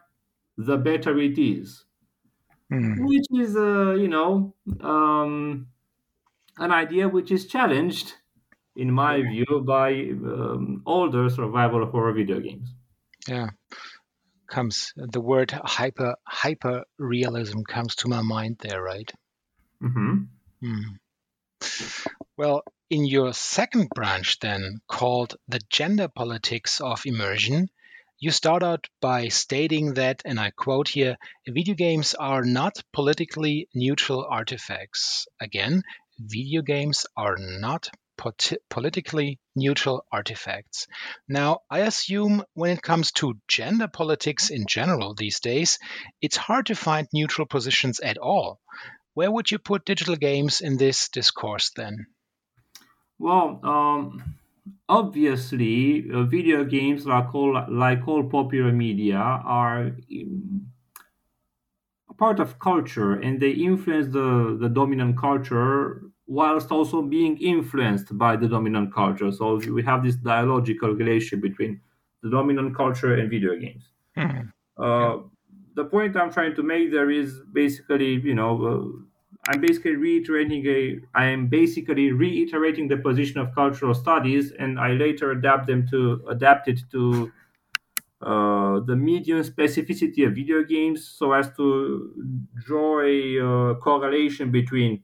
[0.58, 1.86] the better it is,
[2.70, 2.98] mm.
[3.00, 5.66] which is, uh, you know, um,
[6.58, 8.12] an idea which is challenged,
[8.76, 12.76] in my view, by um, older survival horror video games.
[13.26, 13.52] Yeah
[14.50, 19.12] comes the word hyper hyper realism comes to my mind there, right?
[19.82, 20.24] Mm-hmm.
[20.62, 20.82] Hmm.
[22.38, 27.70] Well, in your second branch, then called the gender politics of immersion,
[28.20, 33.70] you start out by stating that, and I quote here, video games are not politically
[33.74, 35.28] neutral artifacts.
[35.40, 35.84] Again,
[36.18, 37.90] video games are not
[38.70, 40.88] politically neutral artifacts.
[41.28, 45.80] Now, I assume when it comes to gender politics in general these days,
[46.22, 48.60] it's hard to find neutral positions at all.
[49.14, 52.08] Where would you put digital games in this discourse then?
[53.18, 54.36] Well, um,
[54.88, 60.72] obviously, uh, video games, like all, like all popular media, are um,
[62.18, 68.36] part of culture and they influence the, the dominant culture whilst also being influenced by
[68.36, 69.32] the dominant culture.
[69.32, 71.82] So we have this dialogical relationship between
[72.22, 73.84] the dominant culture and video games.
[74.16, 74.48] Mm-hmm.
[74.78, 75.24] Uh,
[75.74, 80.64] the point I'm trying to make there is basically, you know, uh, I'm basically reiterating
[80.68, 85.88] a, I am basically reiterating the position of cultural studies, and I later adapt them
[85.90, 87.32] to adapt it to
[88.22, 92.14] uh, the medium specificity of video games, so as to
[92.68, 95.02] draw a uh, correlation between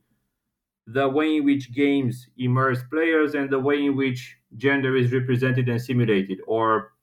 [0.87, 5.67] the way in which games immerse players and the way in which gender is represented
[5.67, 6.93] and simulated or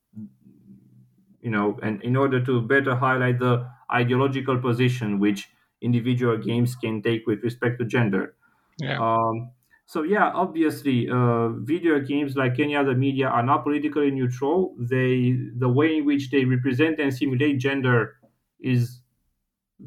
[1.40, 5.48] you know and in order to better highlight the ideological position which
[5.80, 8.36] individual games can take with respect to gender
[8.78, 8.98] yeah.
[8.98, 9.52] Um,
[9.86, 15.36] so yeah obviously uh, video games like any other media are not politically neutral they
[15.58, 18.16] the way in which they represent and simulate gender
[18.60, 19.01] is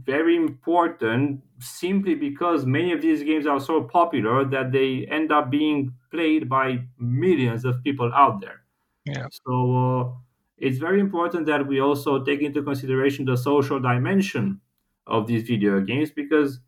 [0.03, 5.49] very important simply because many of these games are so popular that they end up
[5.49, 8.61] being played by millions of people out there.
[9.05, 9.27] Yeah.
[9.31, 10.13] So uh,
[10.57, 14.61] it's very important that we also take into consideration the social dimension
[15.07, 16.59] of these video games because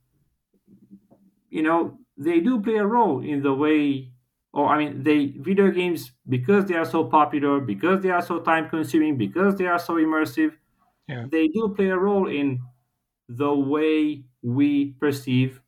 [1.49, 4.11] you know they do play a role in the way
[4.53, 8.39] or I mean, they video games because they are so popular, because they are so
[8.39, 10.53] time consuming, because they are so immersive,
[11.07, 11.25] yeah.
[11.29, 12.59] they do play a role in
[13.29, 15.61] the way we perceive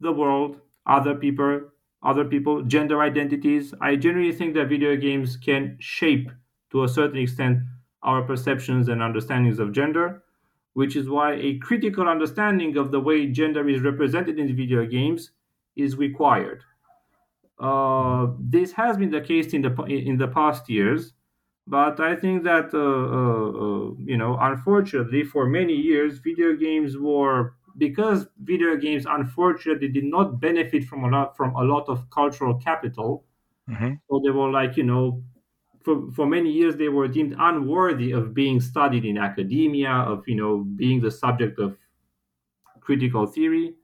[0.00, 1.60] the world, other people,
[2.02, 3.74] other people, gender identities.
[3.80, 6.30] I generally think that video games can shape
[6.70, 7.60] to a certain extent
[8.02, 10.22] our perceptions and understandings of gender,
[10.74, 15.32] which is why a critical understanding of the way gender is represented in video games
[15.76, 16.62] is required.
[17.58, 21.14] Uh, this has been the case in the in the past years,
[21.68, 26.96] but I think that uh, uh, uh, you know, unfortunately, for many years, video games
[26.96, 32.08] were because video games unfortunately did not benefit from a lot from a lot of
[32.08, 33.24] cultural capital.
[33.68, 33.94] Mm-hmm.
[34.08, 35.22] So they were like you know,
[35.84, 40.36] for for many years they were deemed unworthy of being studied in academia, of you
[40.36, 41.76] know being the subject of
[42.80, 43.74] critical theory.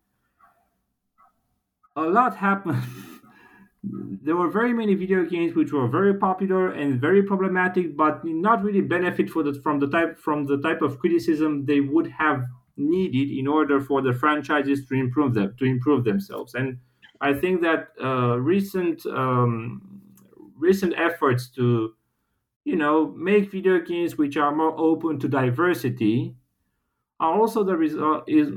[1.96, 2.82] A lot happened.
[4.22, 8.62] there were very many video games which were very popular and very problematic, but not
[8.62, 12.44] really benefit the, from the type from the type of criticism they would have
[12.76, 16.54] needed in order for the franchises to improve them to improve themselves.
[16.54, 16.78] And
[17.20, 20.00] I think that uh, recent um,
[20.56, 21.94] recent efforts to
[22.64, 26.34] you know make video games which are more open to diversity
[27.20, 28.48] are also the result is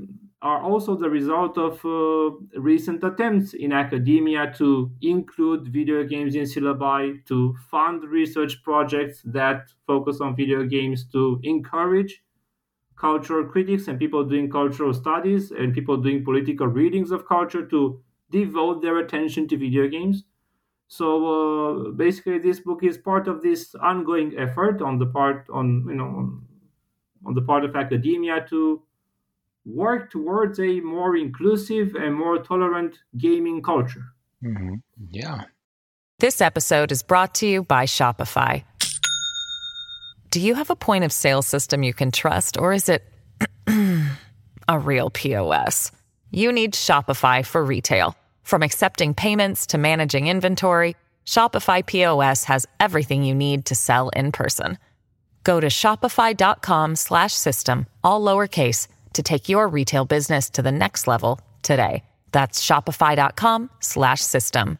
[0.41, 6.43] are also the result of uh, recent attempts in academia to include video games in
[6.43, 12.23] syllabi, to fund research projects that focus on video games, to encourage
[12.95, 18.01] cultural critics and people doing cultural studies and people doing political readings of culture to
[18.31, 20.23] devote their attention to video games.
[20.87, 25.85] So uh, basically, this book is part of this ongoing effort on the part on
[25.87, 26.39] you know
[27.25, 28.83] on the part of academia to
[29.67, 34.05] work towards a more inclusive and more tolerant gaming culture.
[34.43, 34.75] Mm-hmm.
[35.09, 35.43] Yeah.
[36.19, 38.63] This episode is brought to you by Shopify.
[40.31, 43.03] Do you have a point of sale system you can trust, or is it
[44.67, 45.91] a real POS?
[46.31, 48.15] You need Shopify for retail.
[48.43, 54.31] From accepting payments to managing inventory, Shopify POS has everything you need to sell in
[54.31, 54.77] person.
[55.43, 62.03] Go to shopify.com/system all lowercase to take your retail business to the next level today.
[62.31, 64.79] That's shopify.com slash system.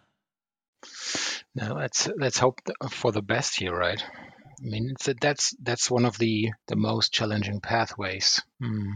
[1.56, 4.02] Now let's let's hope for the best here, right?
[4.02, 8.42] I mean, that's that's one of the the most challenging pathways.
[8.62, 8.92] Hmm.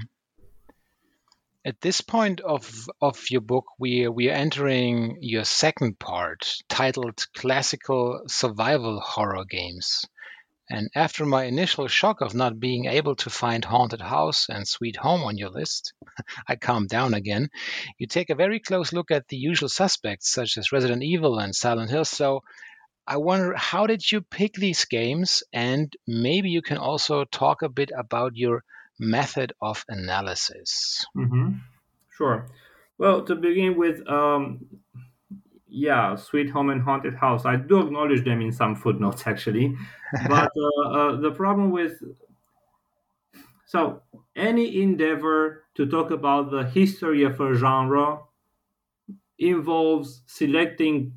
[1.66, 7.26] At this point of of your book, we we are entering your second part, titled
[7.36, 10.06] "Classical Survival Horror Games."
[10.72, 14.96] And after my initial shock of not being able to find Haunted House and Sweet
[14.96, 15.94] Home on your list,
[16.48, 17.50] I calmed down again.
[17.98, 21.54] You take a very close look at the usual suspects, such as Resident Evil and
[21.54, 22.06] Silent Hill.
[22.06, 22.44] So
[23.06, 25.44] I wonder, how did you pick these games?
[25.52, 28.64] And maybe you can also talk a bit about your
[28.98, 31.06] method of analysis.
[31.18, 31.58] Mm-hmm.
[32.12, 32.48] Sure.
[32.98, 34.68] Well, to begin with, um,
[35.72, 37.46] yeah, Sweet Home and Haunted House.
[37.46, 39.76] I do acknowledge them in some footnotes, actually.
[40.28, 40.52] But
[40.86, 42.04] uh, uh, the problem with
[43.66, 44.02] so
[44.36, 48.20] any endeavor to talk about the history of a genre
[49.40, 51.14] involves selecting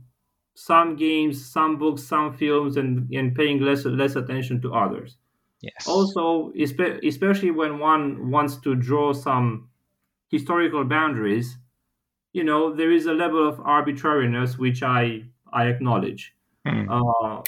[0.55, 5.17] some games, some books, some films, and, and paying less less attention to others.
[5.62, 5.88] Yes.
[5.88, 9.69] Also, especially when one wants to draw some
[10.29, 11.59] historical boundaries,
[12.35, 16.35] you know there is a level of arbitrariness which i i acknowledge
[16.66, 16.87] mm.
[16.90, 17.40] uh,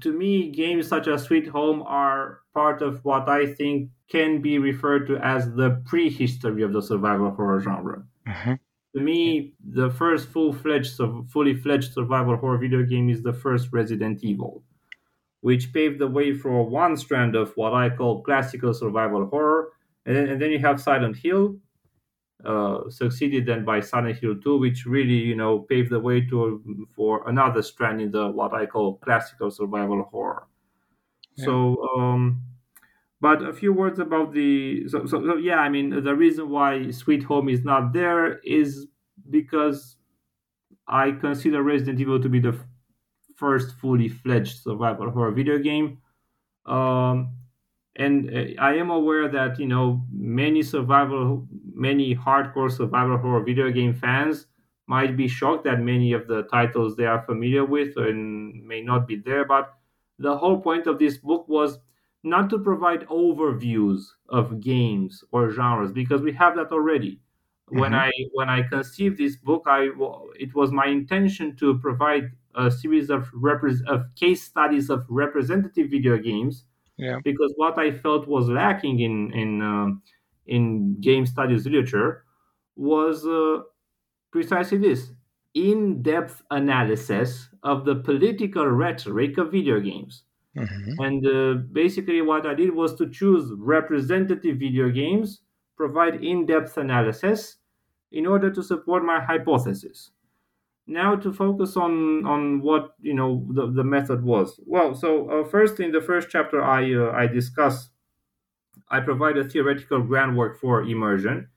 [0.00, 4.58] to me games such as sweet home are part of what i think can be
[4.58, 8.54] referred to as the prehistory of the survival horror genre mm-hmm.
[8.94, 11.00] to me the first full-fledged
[11.32, 14.62] fully fledged survival horror video game is the first resident evil
[15.40, 19.72] which paved the way for one strand of what i call classical survival horror
[20.04, 21.56] and then, and then you have silent hill
[22.44, 26.86] uh, succeeded then by Silent Hill 2, which really, you know, paved the way to
[26.94, 30.46] for another strand in the what I call classical survival horror.
[31.36, 31.46] Yeah.
[31.46, 32.42] So, um,
[33.20, 36.90] but a few words about the so, so, so yeah, I mean the reason why
[36.90, 38.86] Sweet Home is not there is
[39.30, 39.96] because
[40.86, 42.58] I consider Resident Evil to be the
[43.36, 45.98] first fully fledged survival horror video game.
[46.66, 47.34] Um,
[47.96, 51.48] and uh, I am aware that you know many survival,
[51.78, 54.46] many hardcore survival horror video game fans
[54.86, 59.06] might be shocked that many of the titles they are familiar with and may not
[59.06, 59.44] be there.
[59.44, 59.74] But
[60.18, 61.78] the whole point of this book was
[62.24, 67.20] not to provide overviews of games or genres because we have that already.
[67.70, 67.94] when Mhm.
[67.94, 69.88] I when I conceived this book, I
[70.36, 75.90] it was my intention to provide a series of repres of case studies of representative
[75.90, 76.64] video games
[76.96, 77.20] Yeah.
[77.24, 80.02] because what I felt was lacking in in um
[80.48, 82.24] in game studies literature
[82.76, 83.62] was uh,
[84.30, 85.12] precisely this
[85.54, 90.24] in-depth analysis of the political rhetoric of video games.
[90.56, 90.94] Mhm.
[90.98, 95.42] And uh, basically, what I did was to choose representative video games,
[95.76, 97.58] provide in depth analysis
[98.12, 100.10] in order to support my hypothesis.
[100.86, 104.58] Now, to focus on, on what you know the, the method was.
[104.66, 107.90] Well, so uh, first in the first chapter, I, uh, I discuss,
[108.90, 111.48] I provide a theoretical groundwork for immersion.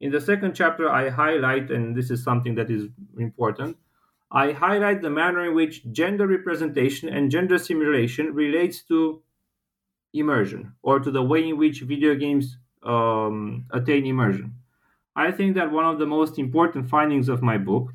[0.00, 3.76] In the second chapter, I highlight, and this is something that is important,
[4.32, 9.22] I highlight the manner in which gender representation and gender simulation relates to
[10.14, 14.54] immersion or to the way in which video games um, attain immersion.
[15.16, 17.92] I think that one of the most important findings of my book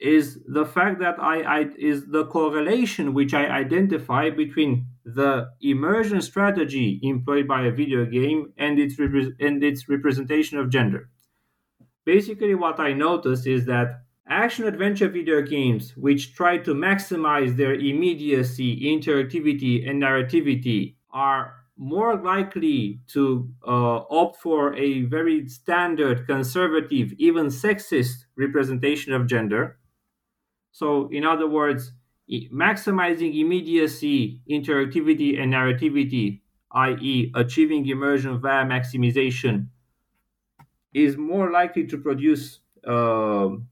[0.00, 6.20] is the fact that I, I is the correlation which I identify between the immersion
[6.20, 11.10] strategy employed by a video game and its repre- and its representation of gender.
[12.04, 17.74] Basically, what I noticed is that action adventure video games which try to maximize their
[17.74, 27.12] immediacy, interactivity, and narrativity are more likely to uh, opt for a very standard, conservative,
[27.18, 29.78] even sexist representation of gender.
[30.72, 31.92] So, in other words,
[32.52, 36.40] maximizing immediacy, interactivity, and narrativity,
[36.72, 39.68] i.e., achieving immersion via maximization,
[40.94, 43.68] is more likely to produce um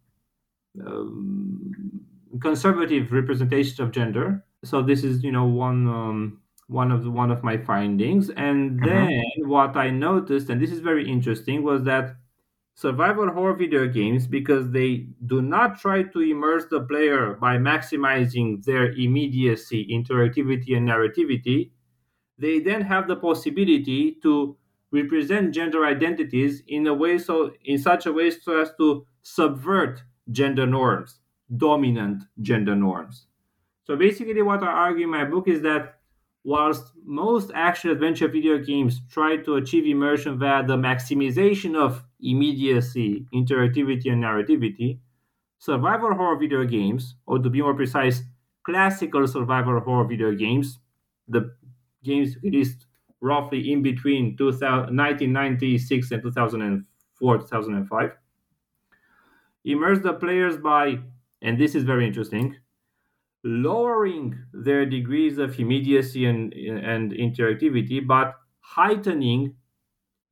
[0.87, 2.07] um,
[2.41, 4.45] conservative representation of gender.
[4.65, 8.31] So this is, you know, one um, one of the, one of my findings.
[8.31, 8.85] And Mhm.
[8.85, 9.09] then
[9.47, 12.17] what I noticed, and this is very interesting, was that
[12.75, 18.65] survival horror video games, because they do not try to immerse the player by maximizing
[18.65, 21.71] their immediacy, interactivity, and narrativity,
[22.39, 24.57] they then have the possibility to
[24.93, 30.03] represent gender identities in a way so in such a way so as to subvert
[30.33, 31.21] gender norms
[31.57, 33.27] dominant gender norms.
[33.85, 36.00] So basically what i argue in my book is that
[36.45, 43.27] whilst most action adventure video games try to achieve immersion via the maximization of immediacy
[43.35, 44.99] interactivity and narrativity
[45.59, 48.23] survival horror video games or to be more precise
[48.65, 50.79] classical survival horror video games
[51.29, 51.55] the
[52.03, 52.87] games released
[53.21, 58.11] roughly in between 2000, 1996 and 2004 2005
[59.65, 60.99] immerse the players by
[61.43, 62.57] and this is very interesting
[63.45, 69.57] lowering their degrees of immediacy and, and interactivity but heightening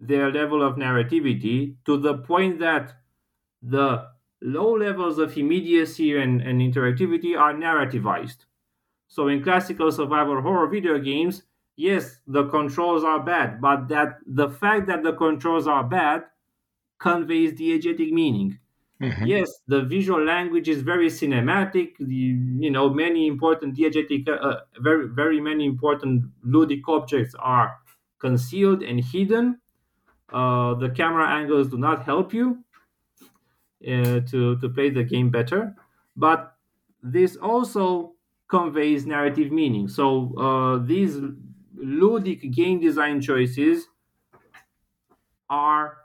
[0.01, 2.95] their level of narrativity to the point that
[3.63, 4.09] the
[4.43, 8.45] low levels of immediacy and, and interactivity are narrativized
[9.09, 11.43] so in classical survival horror video games,
[11.77, 16.25] yes, the controls are bad, but that the fact that the controls are bad
[16.99, 18.59] conveys diegetic meaning.
[19.01, 19.33] Mhm.
[19.33, 21.97] Yes, the visual language is very cinematic.
[21.99, 27.79] The, you know, many important diegetic, uh, uh, very very many important ludic objects are
[28.21, 29.61] concealed and hidden.
[30.33, 32.65] Uh, the camera angles do not help you
[33.87, 35.77] uh, to to play the game better,
[36.17, 36.57] but
[37.03, 38.15] this also
[38.49, 39.89] conveys narrative meaning.
[39.89, 41.17] So uh, these
[41.77, 43.89] ludic game design choices
[45.51, 45.99] are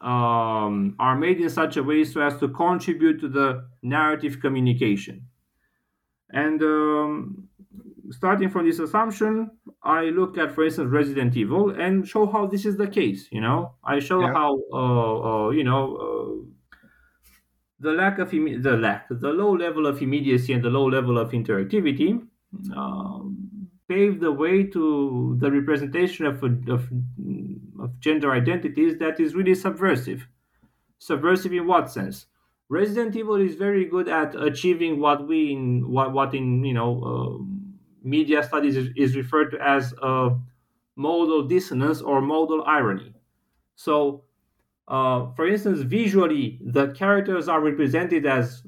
[0.00, 5.26] um, are made in such a way so as to contribute to the narrative communication.
[6.32, 7.48] And um,
[8.10, 9.50] starting from this assumption,
[9.82, 13.28] I look at, for instance, Resident Evil and show how this is the case.
[13.32, 14.32] You know, I show Yeah.
[14.32, 15.82] how uh, uh, you know.
[15.96, 16.50] Uh,
[17.78, 21.30] the lack of the lack the low level of immediacy and the low level of
[21.32, 22.10] interactivity
[22.76, 23.19] um,
[23.90, 26.42] pave the way to the representation of,
[26.76, 26.88] of
[27.84, 30.26] of gender identities that is really subversive
[30.98, 32.26] subversive in what sense
[32.68, 36.92] resident evil is very good at achieving what we in what, what in you know
[37.10, 37.32] uh,
[38.02, 40.30] media studies is, is referred to as uh,
[40.96, 43.12] modal dissonance or modal irony
[43.74, 44.24] so
[44.90, 48.62] uh, for instance, visually, the characters are represented as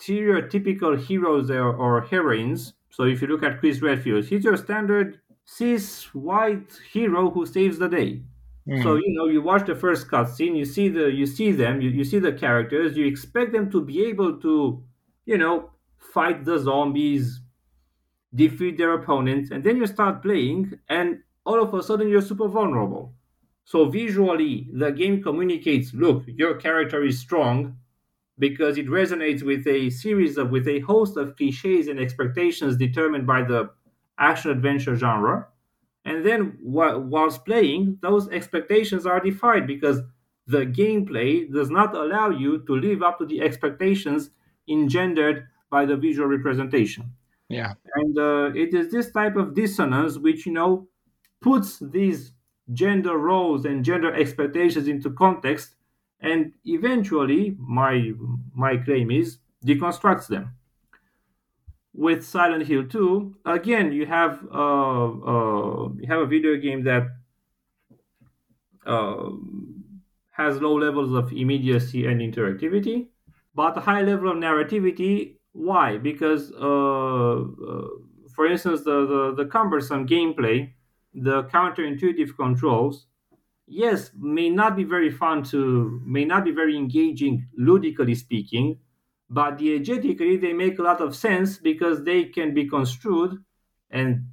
[0.00, 2.73] stereotypical heroes or, or heroines.
[2.94, 7.76] So if you look at Chris Redfield, he's your standard cis white hero who saves
[7.76, 8.22] the day.
[8.68, 8.82] Hmm.
[8.82, 11.90] So you know, you watch the first cutscene, you see the you see them, you,
[11.90, 14.80] you see the characters, you expect them to be able to,
[15.26, 17.40] you know, fight the zombies,
[18.32, 22.46] defeat their opponents, and then you start playing, and all of a sudden you're super
[22.46, 23.12] vulnerable.
[23.64, 27.76] So visually, the game communicates, look, your character is strong
[28.38, 33.26] because it resonates with a series of with a host of cliches and expectations determined
[33.26, 33.70] by the
[34.18, 35.46] action adventure genre.
[36.04, 40.00] And then wh- whilst playing, those expectations are defied because
[40.46, 44.30] the gameplay does not allow you to live up to the expectations
[44.68, 47.12] engendered by the visual representation.
[47.48, 47.74] Yeah.
[47.94, 50.88] And uh, it is this type of dissonance which, you know,
[51.40, 52.32] puts these
[52.72, 55.73] gender roles and gender expectations into context
[56.24, 58.12] and eventually, my,
[58.54, 60.56] my claim is, deconstructs them.
[61.92, 67.04] With Silent Hill 2, again, you have, uh, uh, you have a video game that
[68.86, 69.30] uh,
[70.30, 73.08] has low levels of immediacy and interactivity,
[73.54, 75.36] but a high level of narrativity.
[75.52, 75.98] Why?
[75.98, 77.88] Because, uh, uh,
[78.34, 80.72] for instance, the, the, the cumbersome gameplay,
[81.12, 83.06] the counterintuitive controls,
[83.66, 88.78] yes, may not be very fun to, may not be very engaging, ludically speaking,
[89.30, 93.42] but diegetically they make a lot of sense because they can be construed,
[93.90, 94.26] and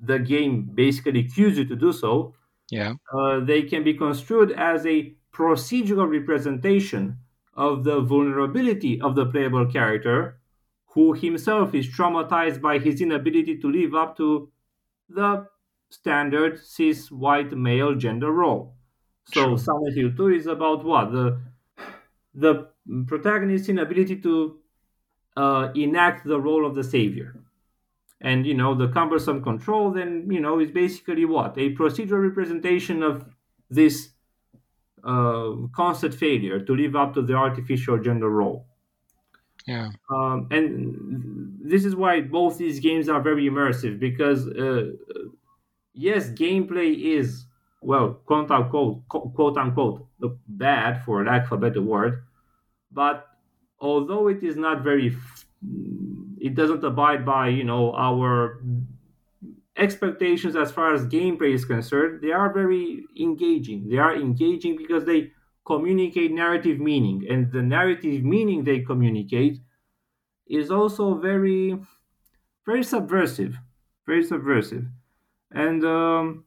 [0.00, 2.34] the game basically cues you to do so.
[2.70, 2.94] Yeah.
[3.12, 7.18] Uh, they can be construed as a procedural representation
[7.54, 10.40] of the vulnerability of the playable character,
[10.86, 14.50] who himself is traumatized by his inability to live up to
[15.08, 15.46] the
[15.90, 18.76] standard cis white male gender role.
[19.24, 19.56] So True.
[19.56, 21.12] Silent Hill 2 is about what?
[21.12, 21.42] The
[22.34, 22.68] the
[23.06, 24.60] protagonist's inability to
[25.36, 27.42] uh, enact the role of the savior.
[28.20, 31.58] And you know, the cumbersome control then, you know, is basically what?
[31.58, 33.34] A procedural representation of
[33.70, 34.14] this
[35.04, 38.66] uh, constant failure to live up to the artificial gender role.
[39.66, 39.90] Yeah.
[40.10, 44.92] Um, and this is why both these games are very immersive because, uh,
[45.96, 47.46] yes, gameplay is,
[47.80, 50.06] well, quote unquote, quote unquote,
[50.46, 52.24] bad for lack of a better word.
[52.92, 53.26] But
[53.80, 55.16] although it is not very,
[56.38, 58.62] it doesn't abide by, you know, our
[59.76, 63.88] expectations as far as gameplay is concerned, they are very engaging.
[63.88, 65.32] They are engaging because they
[65.66, 69.58] communicate narrative meaning, and the narrative meaning they communicate
[70.46, 71.76] is also very,
[72.64, 73.58] very subversive,
[74.06, 74.84] very subversive.
[75.56, 76.44] And um,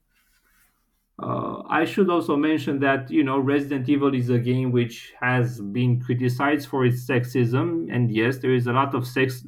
[1.21, 5.59] uh, I should also mention that you know Resident Evil is a game which has
[5.59, 9.43] been criticized for its sexism, and yes, there is a lot of sex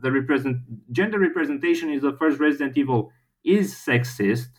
[0.00, 0.58] the represent
[0.92, 3.10] gender representation is the first Resident Evil
[3.44, 4.50] is sexist.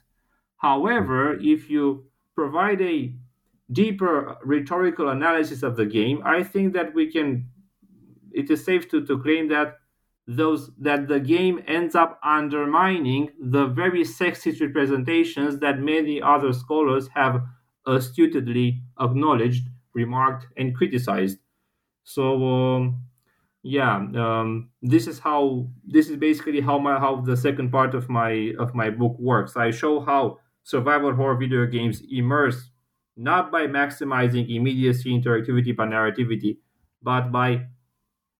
[0.57, 2.05] However, if you
[2.35, 3.13] provide a
[3.71, 7.49] deeper rhetorical analysis of the game, I think that we can.
[8.31, 9.78] It is safe to, to claim that
[10.37, 17.09] those that the game ends up undermining the very sexist representations that many other scholars
[17.15, 17.41] have
[17.87, 21.39] astutely acknowledged, remarked, and criticized.
[22.03, 22.43] So.
[22.45, 23.03] Um,
[23.63, 28.07] yeah um, this is how this is basically how my how the second part of
[28.09, 32.71] my of my book works i show how survival horror video games immerse
[33.17, 36.57] not by maximizing immediacy interactivity by narrativity
[37.03, 37.65] but by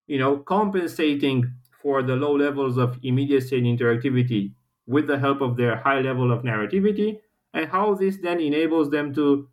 [0.08, 4.54] you know compensating for the low levels of immediacy and interactivity
[4.86, 7.20] with the help of their high level of narrativity
[7.54, 9.48] and how this then enables them to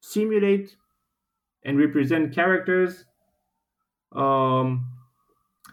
[0.00, 0.76] simulate
[1.64, 3.04] and represent characters
[4.12, 4.86] um,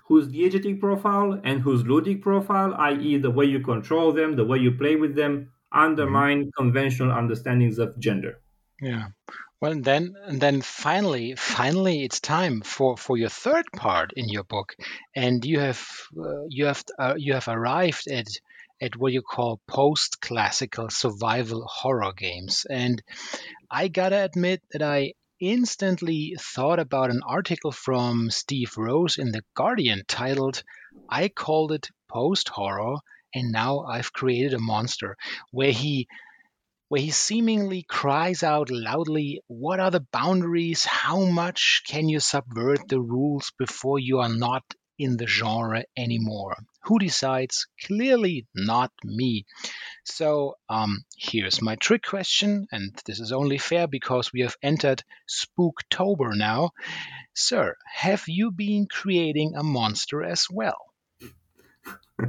[0.08, 4.58] whose diegetic profile and whose ludic profile, i.e., the way you control them, the way
[4.58, 6.64] you play with them, undermine mm-hmm.
[6.64, 8.42] conventional understandings of gender.
[8.82, 9.10] Yeah.
[9.62, 14.28] Well, and then and then finally, finally, it's time for for your third part in
[14.28, 14.76] your book,
[15.16, 15.82] and you have
[16.18, 18.28] uh, you have uh, you have arrived at
[18.82, 23.02] at what you call post classical survival horror games, and
[23.72, 29.44] I gotta admit that I instantly thought about an article from Steve Rose in The
[29.56, 30.64] Guardian titled,
[31.10, 32.98] I called it post horror,
[33.34, 35.18] and now I've created a monster,
[35.52, 36.08] where he
[36.90, 40.84] where he seemingly cries out loudly, What are the boundaries?
[40.84, 44.64] How much can you subvert the rules before you are not
[44.98, 46.58] in the genre anymore?
[46.86, 47.68] Who decides?
[47.86, 49.46] Clearly not me.
[50.04, 55.04] So um, here's my trick question, and this is only fair because we have entered
[55.30, 56.72] Spooktober now.
[57.36, 60.92] Sir, have you been creating a monster as well?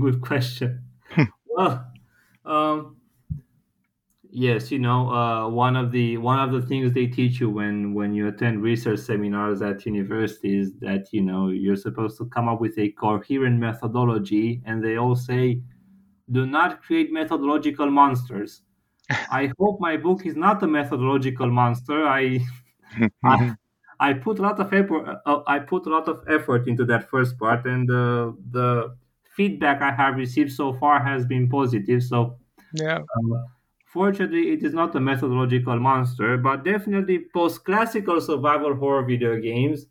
[0.00, 0.82] Good question.
[1.46, 1.92] well,
[2.44, 2.99] um,
[4.30, 7.94] yes, you know, uh, one of the one of the things they teach you when
[7.94, 12.60] when you attend research seminars at universities that you know you're supposed to come up
[12.60, 15.60] with a coherent methodology, and they all say
[16.30, 18.62] do not create methodological monsters.
[19.10, 22.06] I hope my book is not a methodological monster.
[22.06, 22.40] I,
[23.24, 23.54] I,
[23.98, 25.20] I put a lot of effort.
[25.26, 28.96] Uh, I put a lot of effort into that first part, and the the
[29.36, 32.02] feedback I have received so far has been positive.
[32.02, 32.38] So,
[32.74, 32.98] yeah.
[32.98, 33.42] Uh,
[33.92, 39.86] fortunately, it is not a methodological monster, but definitely post-classical survival horror video games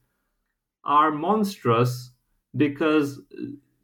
[0.83, 2.11] are monstrous
[2.55, 3.21] because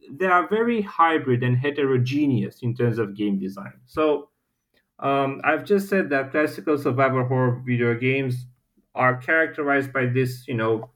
[0.10, 3.74] they are very hybrid and heterogeneous in terms of game design.
[3.86, 4.30] So
[5.00, 8.48] um, I've just said that classical survival horror video games
[8.94, 10.90] are characterized by this, you know,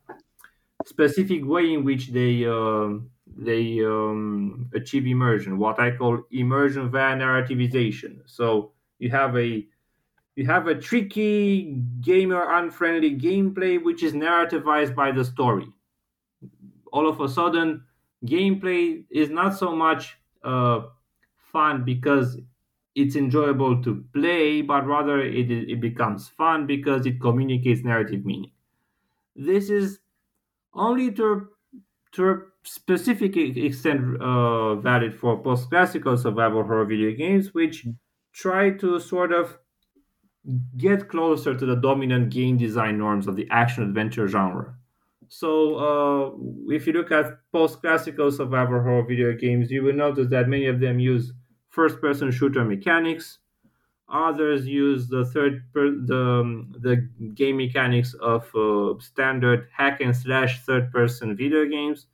[0.85, 2.89] specific way in which they uh,
[3.37, 8.21] they um, achieve immersion, what I call immersion via narrativization.
[8.25, 9.65] So you have a
[10.35, 15.67] you have a tricky gamer unfriendly gameplay which is narrativized by the story.
[16.93, 17.83] All of a sudden,
[18.25, 20.81] gameplay is not so much uh,
[21.51, 22.37] fun because
[22.95, 28.51] it's enjoyable to play, but rather it, it becomes fun because it communicates narrative meaning.
[29.35, 29.99] This is
[30.73, 31.49] only to,
[32.13, 37.87] to a specific extent uh, valid for post classical survival horror video games, which
[38.33, 39.57] try to sort of
[40.77, 44.75] get closer to the dominant game design norms of the action adventure genre.
[45.27, 50.27] So, uh, if you look at post classical survival horror video games, you will notice
[50.29, 51.33] that many of them use
[51.69, 53.37] first person shooter mechanics.
[54.11, 60.15] Others use the third per, the um, the game mechanics of uh, standard hack and
[60.15, 62.07] slash third person video games.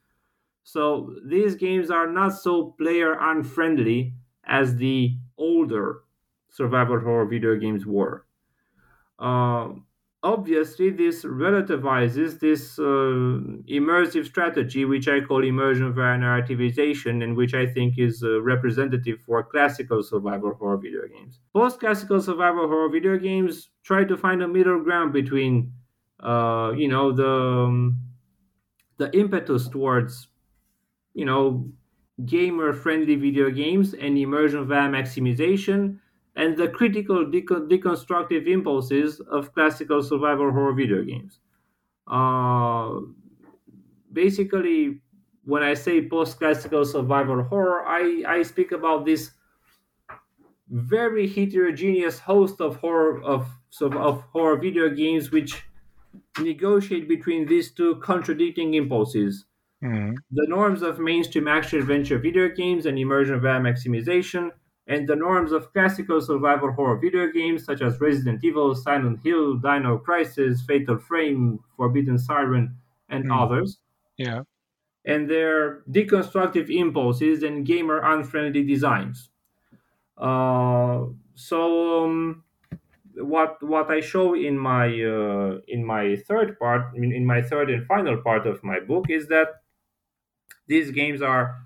[0.64, 4.14] So these games are not so player unfriendly
[4.46, 6.02] as the older
[6.56, 8.26] survival horror video games were.
[9.20, 9.70] Uh,
[10.24, 13.40] obviously this relativizes this uh,
[13.70, 19.20] immersive strategy which i call immersion via narrativization and which i think is uh, representative
[19.22, 24.42] for classical survival horror video games post classical survival horror video games try to find
[24.42, 25.72] a middle ground between
[26.22, 28.00] uh, you know the um,
[28.98, 30.28] the impetus towards
[31.14, 31.70] you know
[32.26, 36.00] gamer friendly video games and immersion via maximization
[36.36, 41.40] and the critical deconstructive impulses of classical survival horror video games.
[42.08, 43.00] Uh,
[44.12, 45.00] basically,
[45.46, 49.32] when I say post classical survival horror, I, I speak about this
[50.70, 53.48] very heterogeneous host of horror of,
[53.82, 55.64] of horror video games which
[56.40, 59.46] negotiate between these two contradicting impulses.
[59.84, 60.16] Mm-hmm.
[60.32, 64.50] The norms of mainstream action adventure video games and immersion via maximization,
[64.88, 69.56] and the norms of classical survival horror video games such as Resident Evil, Silent Hill,
[69.58, 72.78] Dino Crisis, Fatal Frame, Forbidden Siren,
[73.10, 73.44] and mm.
[73.44, 73.80] others.
[74.18, 74.42] Yeah.
[75.06, 79.30] And their deconstructive impulses and gamer unfriendly designs.
[80.18, 81.06] Uh,
[81.36, 82.44] so um,
[83.16, 87.70] what what I show in my uh, in my third part in, in my third
[87.70, 89.62] and final part of my book is that
[90.68, 91.62] these games are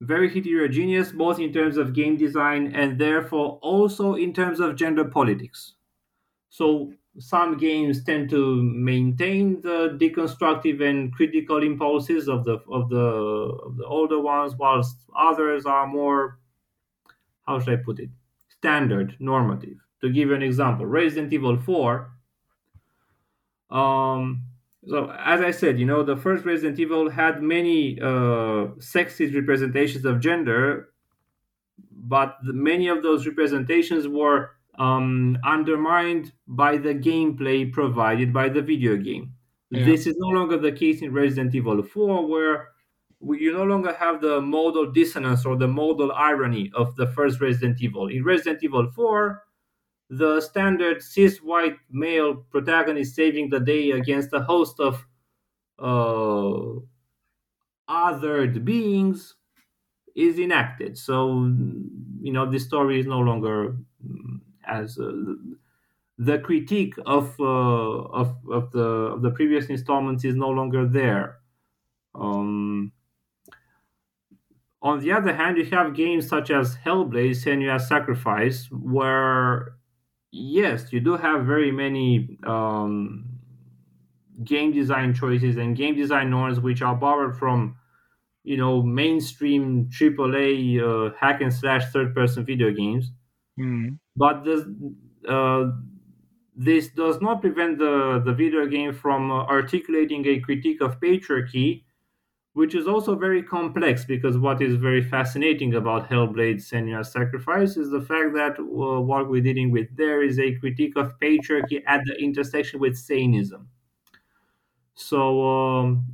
[0.00, 5.04] very heterogeneous, both in terms of game design and therefore also in terms of gender
[5.04, 5.74] politics.
[6.50, 13.06] So some games tend to maintain the deconstructive and critical impulses of the of the
[13.66, 16.38] of the older ones, whilst others are more
[17.46, 18.10] how should I put it
[18.58, 19.78] standard normative.
[20.02, 22.10] To give you an example, Resident Evil 4
[23.70, 24.42] um,
[24.88, 30.04] so as I said, you know, the first Resident Evil had many uh, sexist representations
[30.04, 30.90] of gender,
[31.92, 38.62] but the, many of those representations were um, undermined by the gameplay provided by the
[38.62, 39.32] video game.
[39.70, 39.84] Yeah.
[39.84, 42.68] This is no longer the case in Resident Evil 4, where
[43.20, 47.40] we, you no longer have the modal dissonance or the modal irony of the first
[47.40, 48.08] Resident Evil.
[48.08, 49.42] In Resident Evil 4,
[50.10, 55.06] the standard cis white male protagonist saving the day against a host of
[55.78, 56.80] uh,
[57.88, 59.36] othered beings
[60.14, 60.98] is enacted.
[60.98, 61.44] So,
[62.20, 65.12] you know, the story is no longer mm, as uh,
[66.18, 68.80] the critique of, uh, of of the
[69.14, 71.38] of the previous installments is no longer there.
[72.14, 72.92] Um,
[74.82, 79.74] on the other hand, you have games such as Hellblade: Senua's Sacrifice, where
[80.38, 83.24] yes, you do have very many um,
[84.44, 87.76] game design choices and game design norms which are borrowed from,
[88.44, 93.10] you know, mainstream AAA uh, hack and slash third person video games.
[93.58, 93.98] Mm.
[94.16, 94.62] But this,
[95.28, 95.70] uh,
[96.54, 101.84] this does not prevent the, the video game from uh, articulating a critique of patriarchy,
[102.58, 107.90] which is also very complex because what is very fascinating about Hellblade Senua's Sacrifice is
[107.90, 112.00] the fact that uh, what we're dealing with there is a critique of patriarchy at
[112.04, 113.66] the intersection with saneism.
[114.94, 116.06] So um,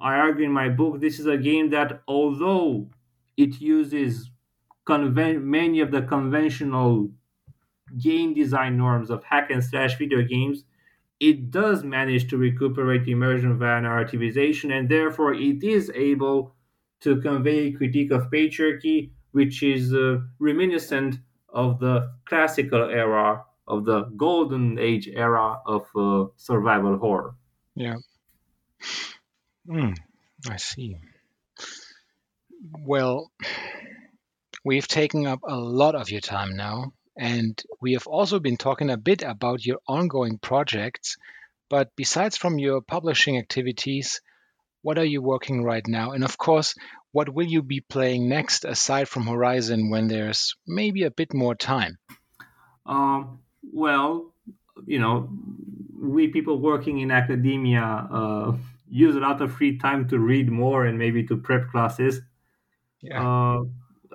[0.00, 2.90] I argue in my book this is a game that, although
[3.36, 4.30] it uses
[4.86, 7.10] conven- many of the conventional
[7.98, 10.64] game design norms of hack and slash video games,
[11.20, 16.54] it does manage to recuperate immersion via narrativization, and therefore it is able
[17.00, 21.16] to convey a critique of patriarchy, which is uh, reminiscent
[21.48, 27.34] of the classical era, of the golden age era of uh, survival horror.
[27.74, 27.96] Yeah.
[29.68, 29.96] Mm,
[30.48, 30.96] I see.
[32.80, 33.30] Well,
[34.64, 38.90] we've taken up a lot of your time now, and we have also been talking
[38.90, 41.16] a bit about your ongoing projects.
[41.70, 44.20] But besides from your publishing activities,
[44.82, 46.12] what are you working right now?
[46.12, 46.74] And of course,
[47.12, 51.54] what will you be playing next aside from Horizon when there's maybe a bit more
[51.54, 51.98] time?
[52.84, 53.38] Um,
[53.72, 54.32] well,
[54.84, 55.30] you know,
[55.98, 58.52] we people working in academia uh,
[58.88, 62.20] use a lot of free time to read more and maybe to prep classes.
[63.00, 63.22] Yeah.
[63.22, 63.64] Uh,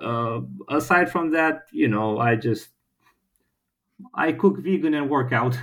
[0.00, 2.68] uh, aside from that, you know, I just
[4.14, 5.56] I cook vegan and work out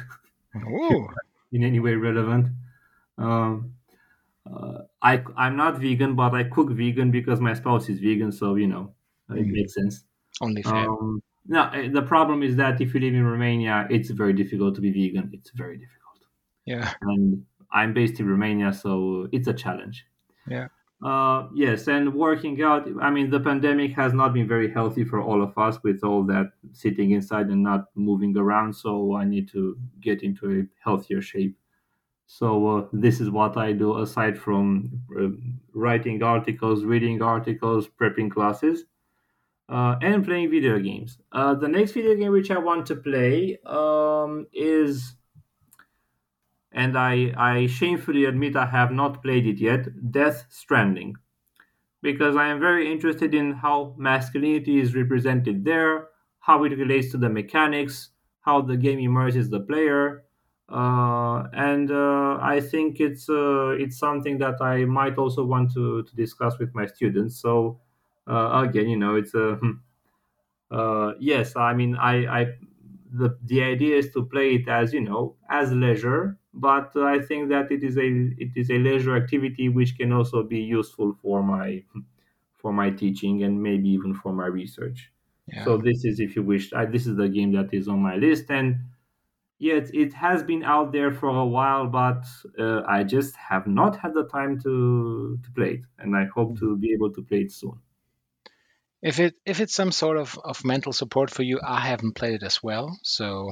[1.51, 2.47] in any way relevant.
[3.17, 3.73] Um,
[4.45, 8.55] uh, I I'm not vegan, but I cook vegan because my spouse is vegan, so
[8.55, 8.93] you know
[9.29, 9.51] it Mm.
[9.51, 10.05] makes sense.
[10.41, 10.89] Only fair.
[10.89, 14.75] Um, no, uh, the problem is that if you live in Romania, it's very difficult
[14.75, 15.31] to be vegan.
[15.33, 16.19] It's very difficult,
[16.65, 16.93] yeah.
[17.01, 20.05] and I'm based in Romania, so it's a challenge.
[20.47, 20.67] Yeah.
[21.03, 22.87] Uh, yes, and working out.
[23.01, 26.23] I mean, the pandemic has not been very healthy for all of us with all
[26.23, 28.73] that sitting inside and not moving around.
[28.73, 31.55] So I need to get into a healthier shape.
[32.25, 35.29] So uh, this is what I do aside from uh,
[35.73, 38.85] writing articles, reading articles, prepping classes,
[39.69, 41.19] uh, and playing video games.
[41.31, 45.16] Uh, the next video game which I want to play um, is
[46.77, 51.15] and I, I shamefully admit I have not played it yet, Death Stranding.
[52.01, 56.09] Because I am very interested in how masculinity is represented there,
[56.39, 58.09] how it relates to the mechanics,
[58.41, 60.23] how the game immerses the player,
[60.69, 66.03] uh, and uh, I think it's uh, it's something that I might also want to,
[66.03, 67.37] to discuss with my students.
[67.41, 67.81] So
[68.27, 69.59] uh, again, you know, it's a
[70.71, 71.55] uh, yes.
[71.55, 72.45] I mean, I, I
[73.11, 77.49] the the idea is to play it as you know as leisure but i think
[77.49, 78.07] that it is a
[78.45, 81.83] it is a leisure activity which can also be useful for my
[82.55, 85.11] for my teaching and maybe even for my research
[85.47, 85.73] Yeah.
[85.73, 88.15] so this is if you wish I, this is the game that is on my
[88.15, 88.77] list and
[89.59, 92.25] yet it has been out there for a while but
[92.59, 96.57] uh, i just have not had the time to to play it and i hope
[96.59, 97.79] to be able to play it soon
[99.01, 102.35] If it if it's some sort of, of mental support for you, I haven't played
[102.35, 102.95] it as well.
[103.01, 103.51] So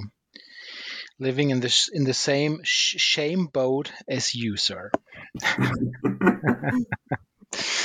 [1.20, 4.91] living in this in the same sh- shame boat as you, sir.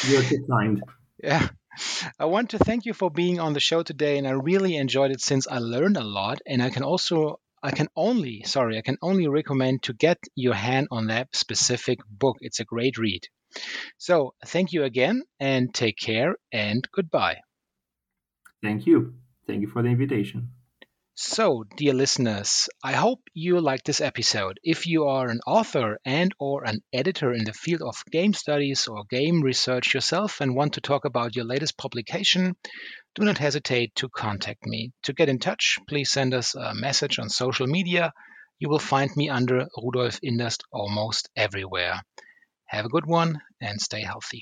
[0.02, 0.82] you're too kind
[1.22, 1.48] Yeah.
[2.18, 5.12] I want to thank you for being on the show today, and I really enjoyed
[5.12, 6.40] it since I learned a lot.
[6.46, 10.54] And I can also, I can only, sorry, I can only recommend to get your
[10.54, 12.38] hand on that specific book.
[12.40, 13.28] It's a great read.
[13.98, 17.38] So thank you again, and take care, and goodbye.
[18.62, 19.14] thank you
[19.46, 20.50] thank you for the invitation
[21.22, 24.58] So, dear listeners, I hope you liked this episode.
[24.62, 28.88] If you are an author and or an editor in the field of game studies
[28.88, 32.56] or game research yourself and want to talk about your latest publication,
[33.14, 34.92] do not hesitate to contact me.
[35.02, 38.14] To get in touch, please send us a message on social media.
[38.58, 42.00] You will find me under Rudolf Inderst almost everywhere.
[42.64, 44.40] Have a good one and stay healthy.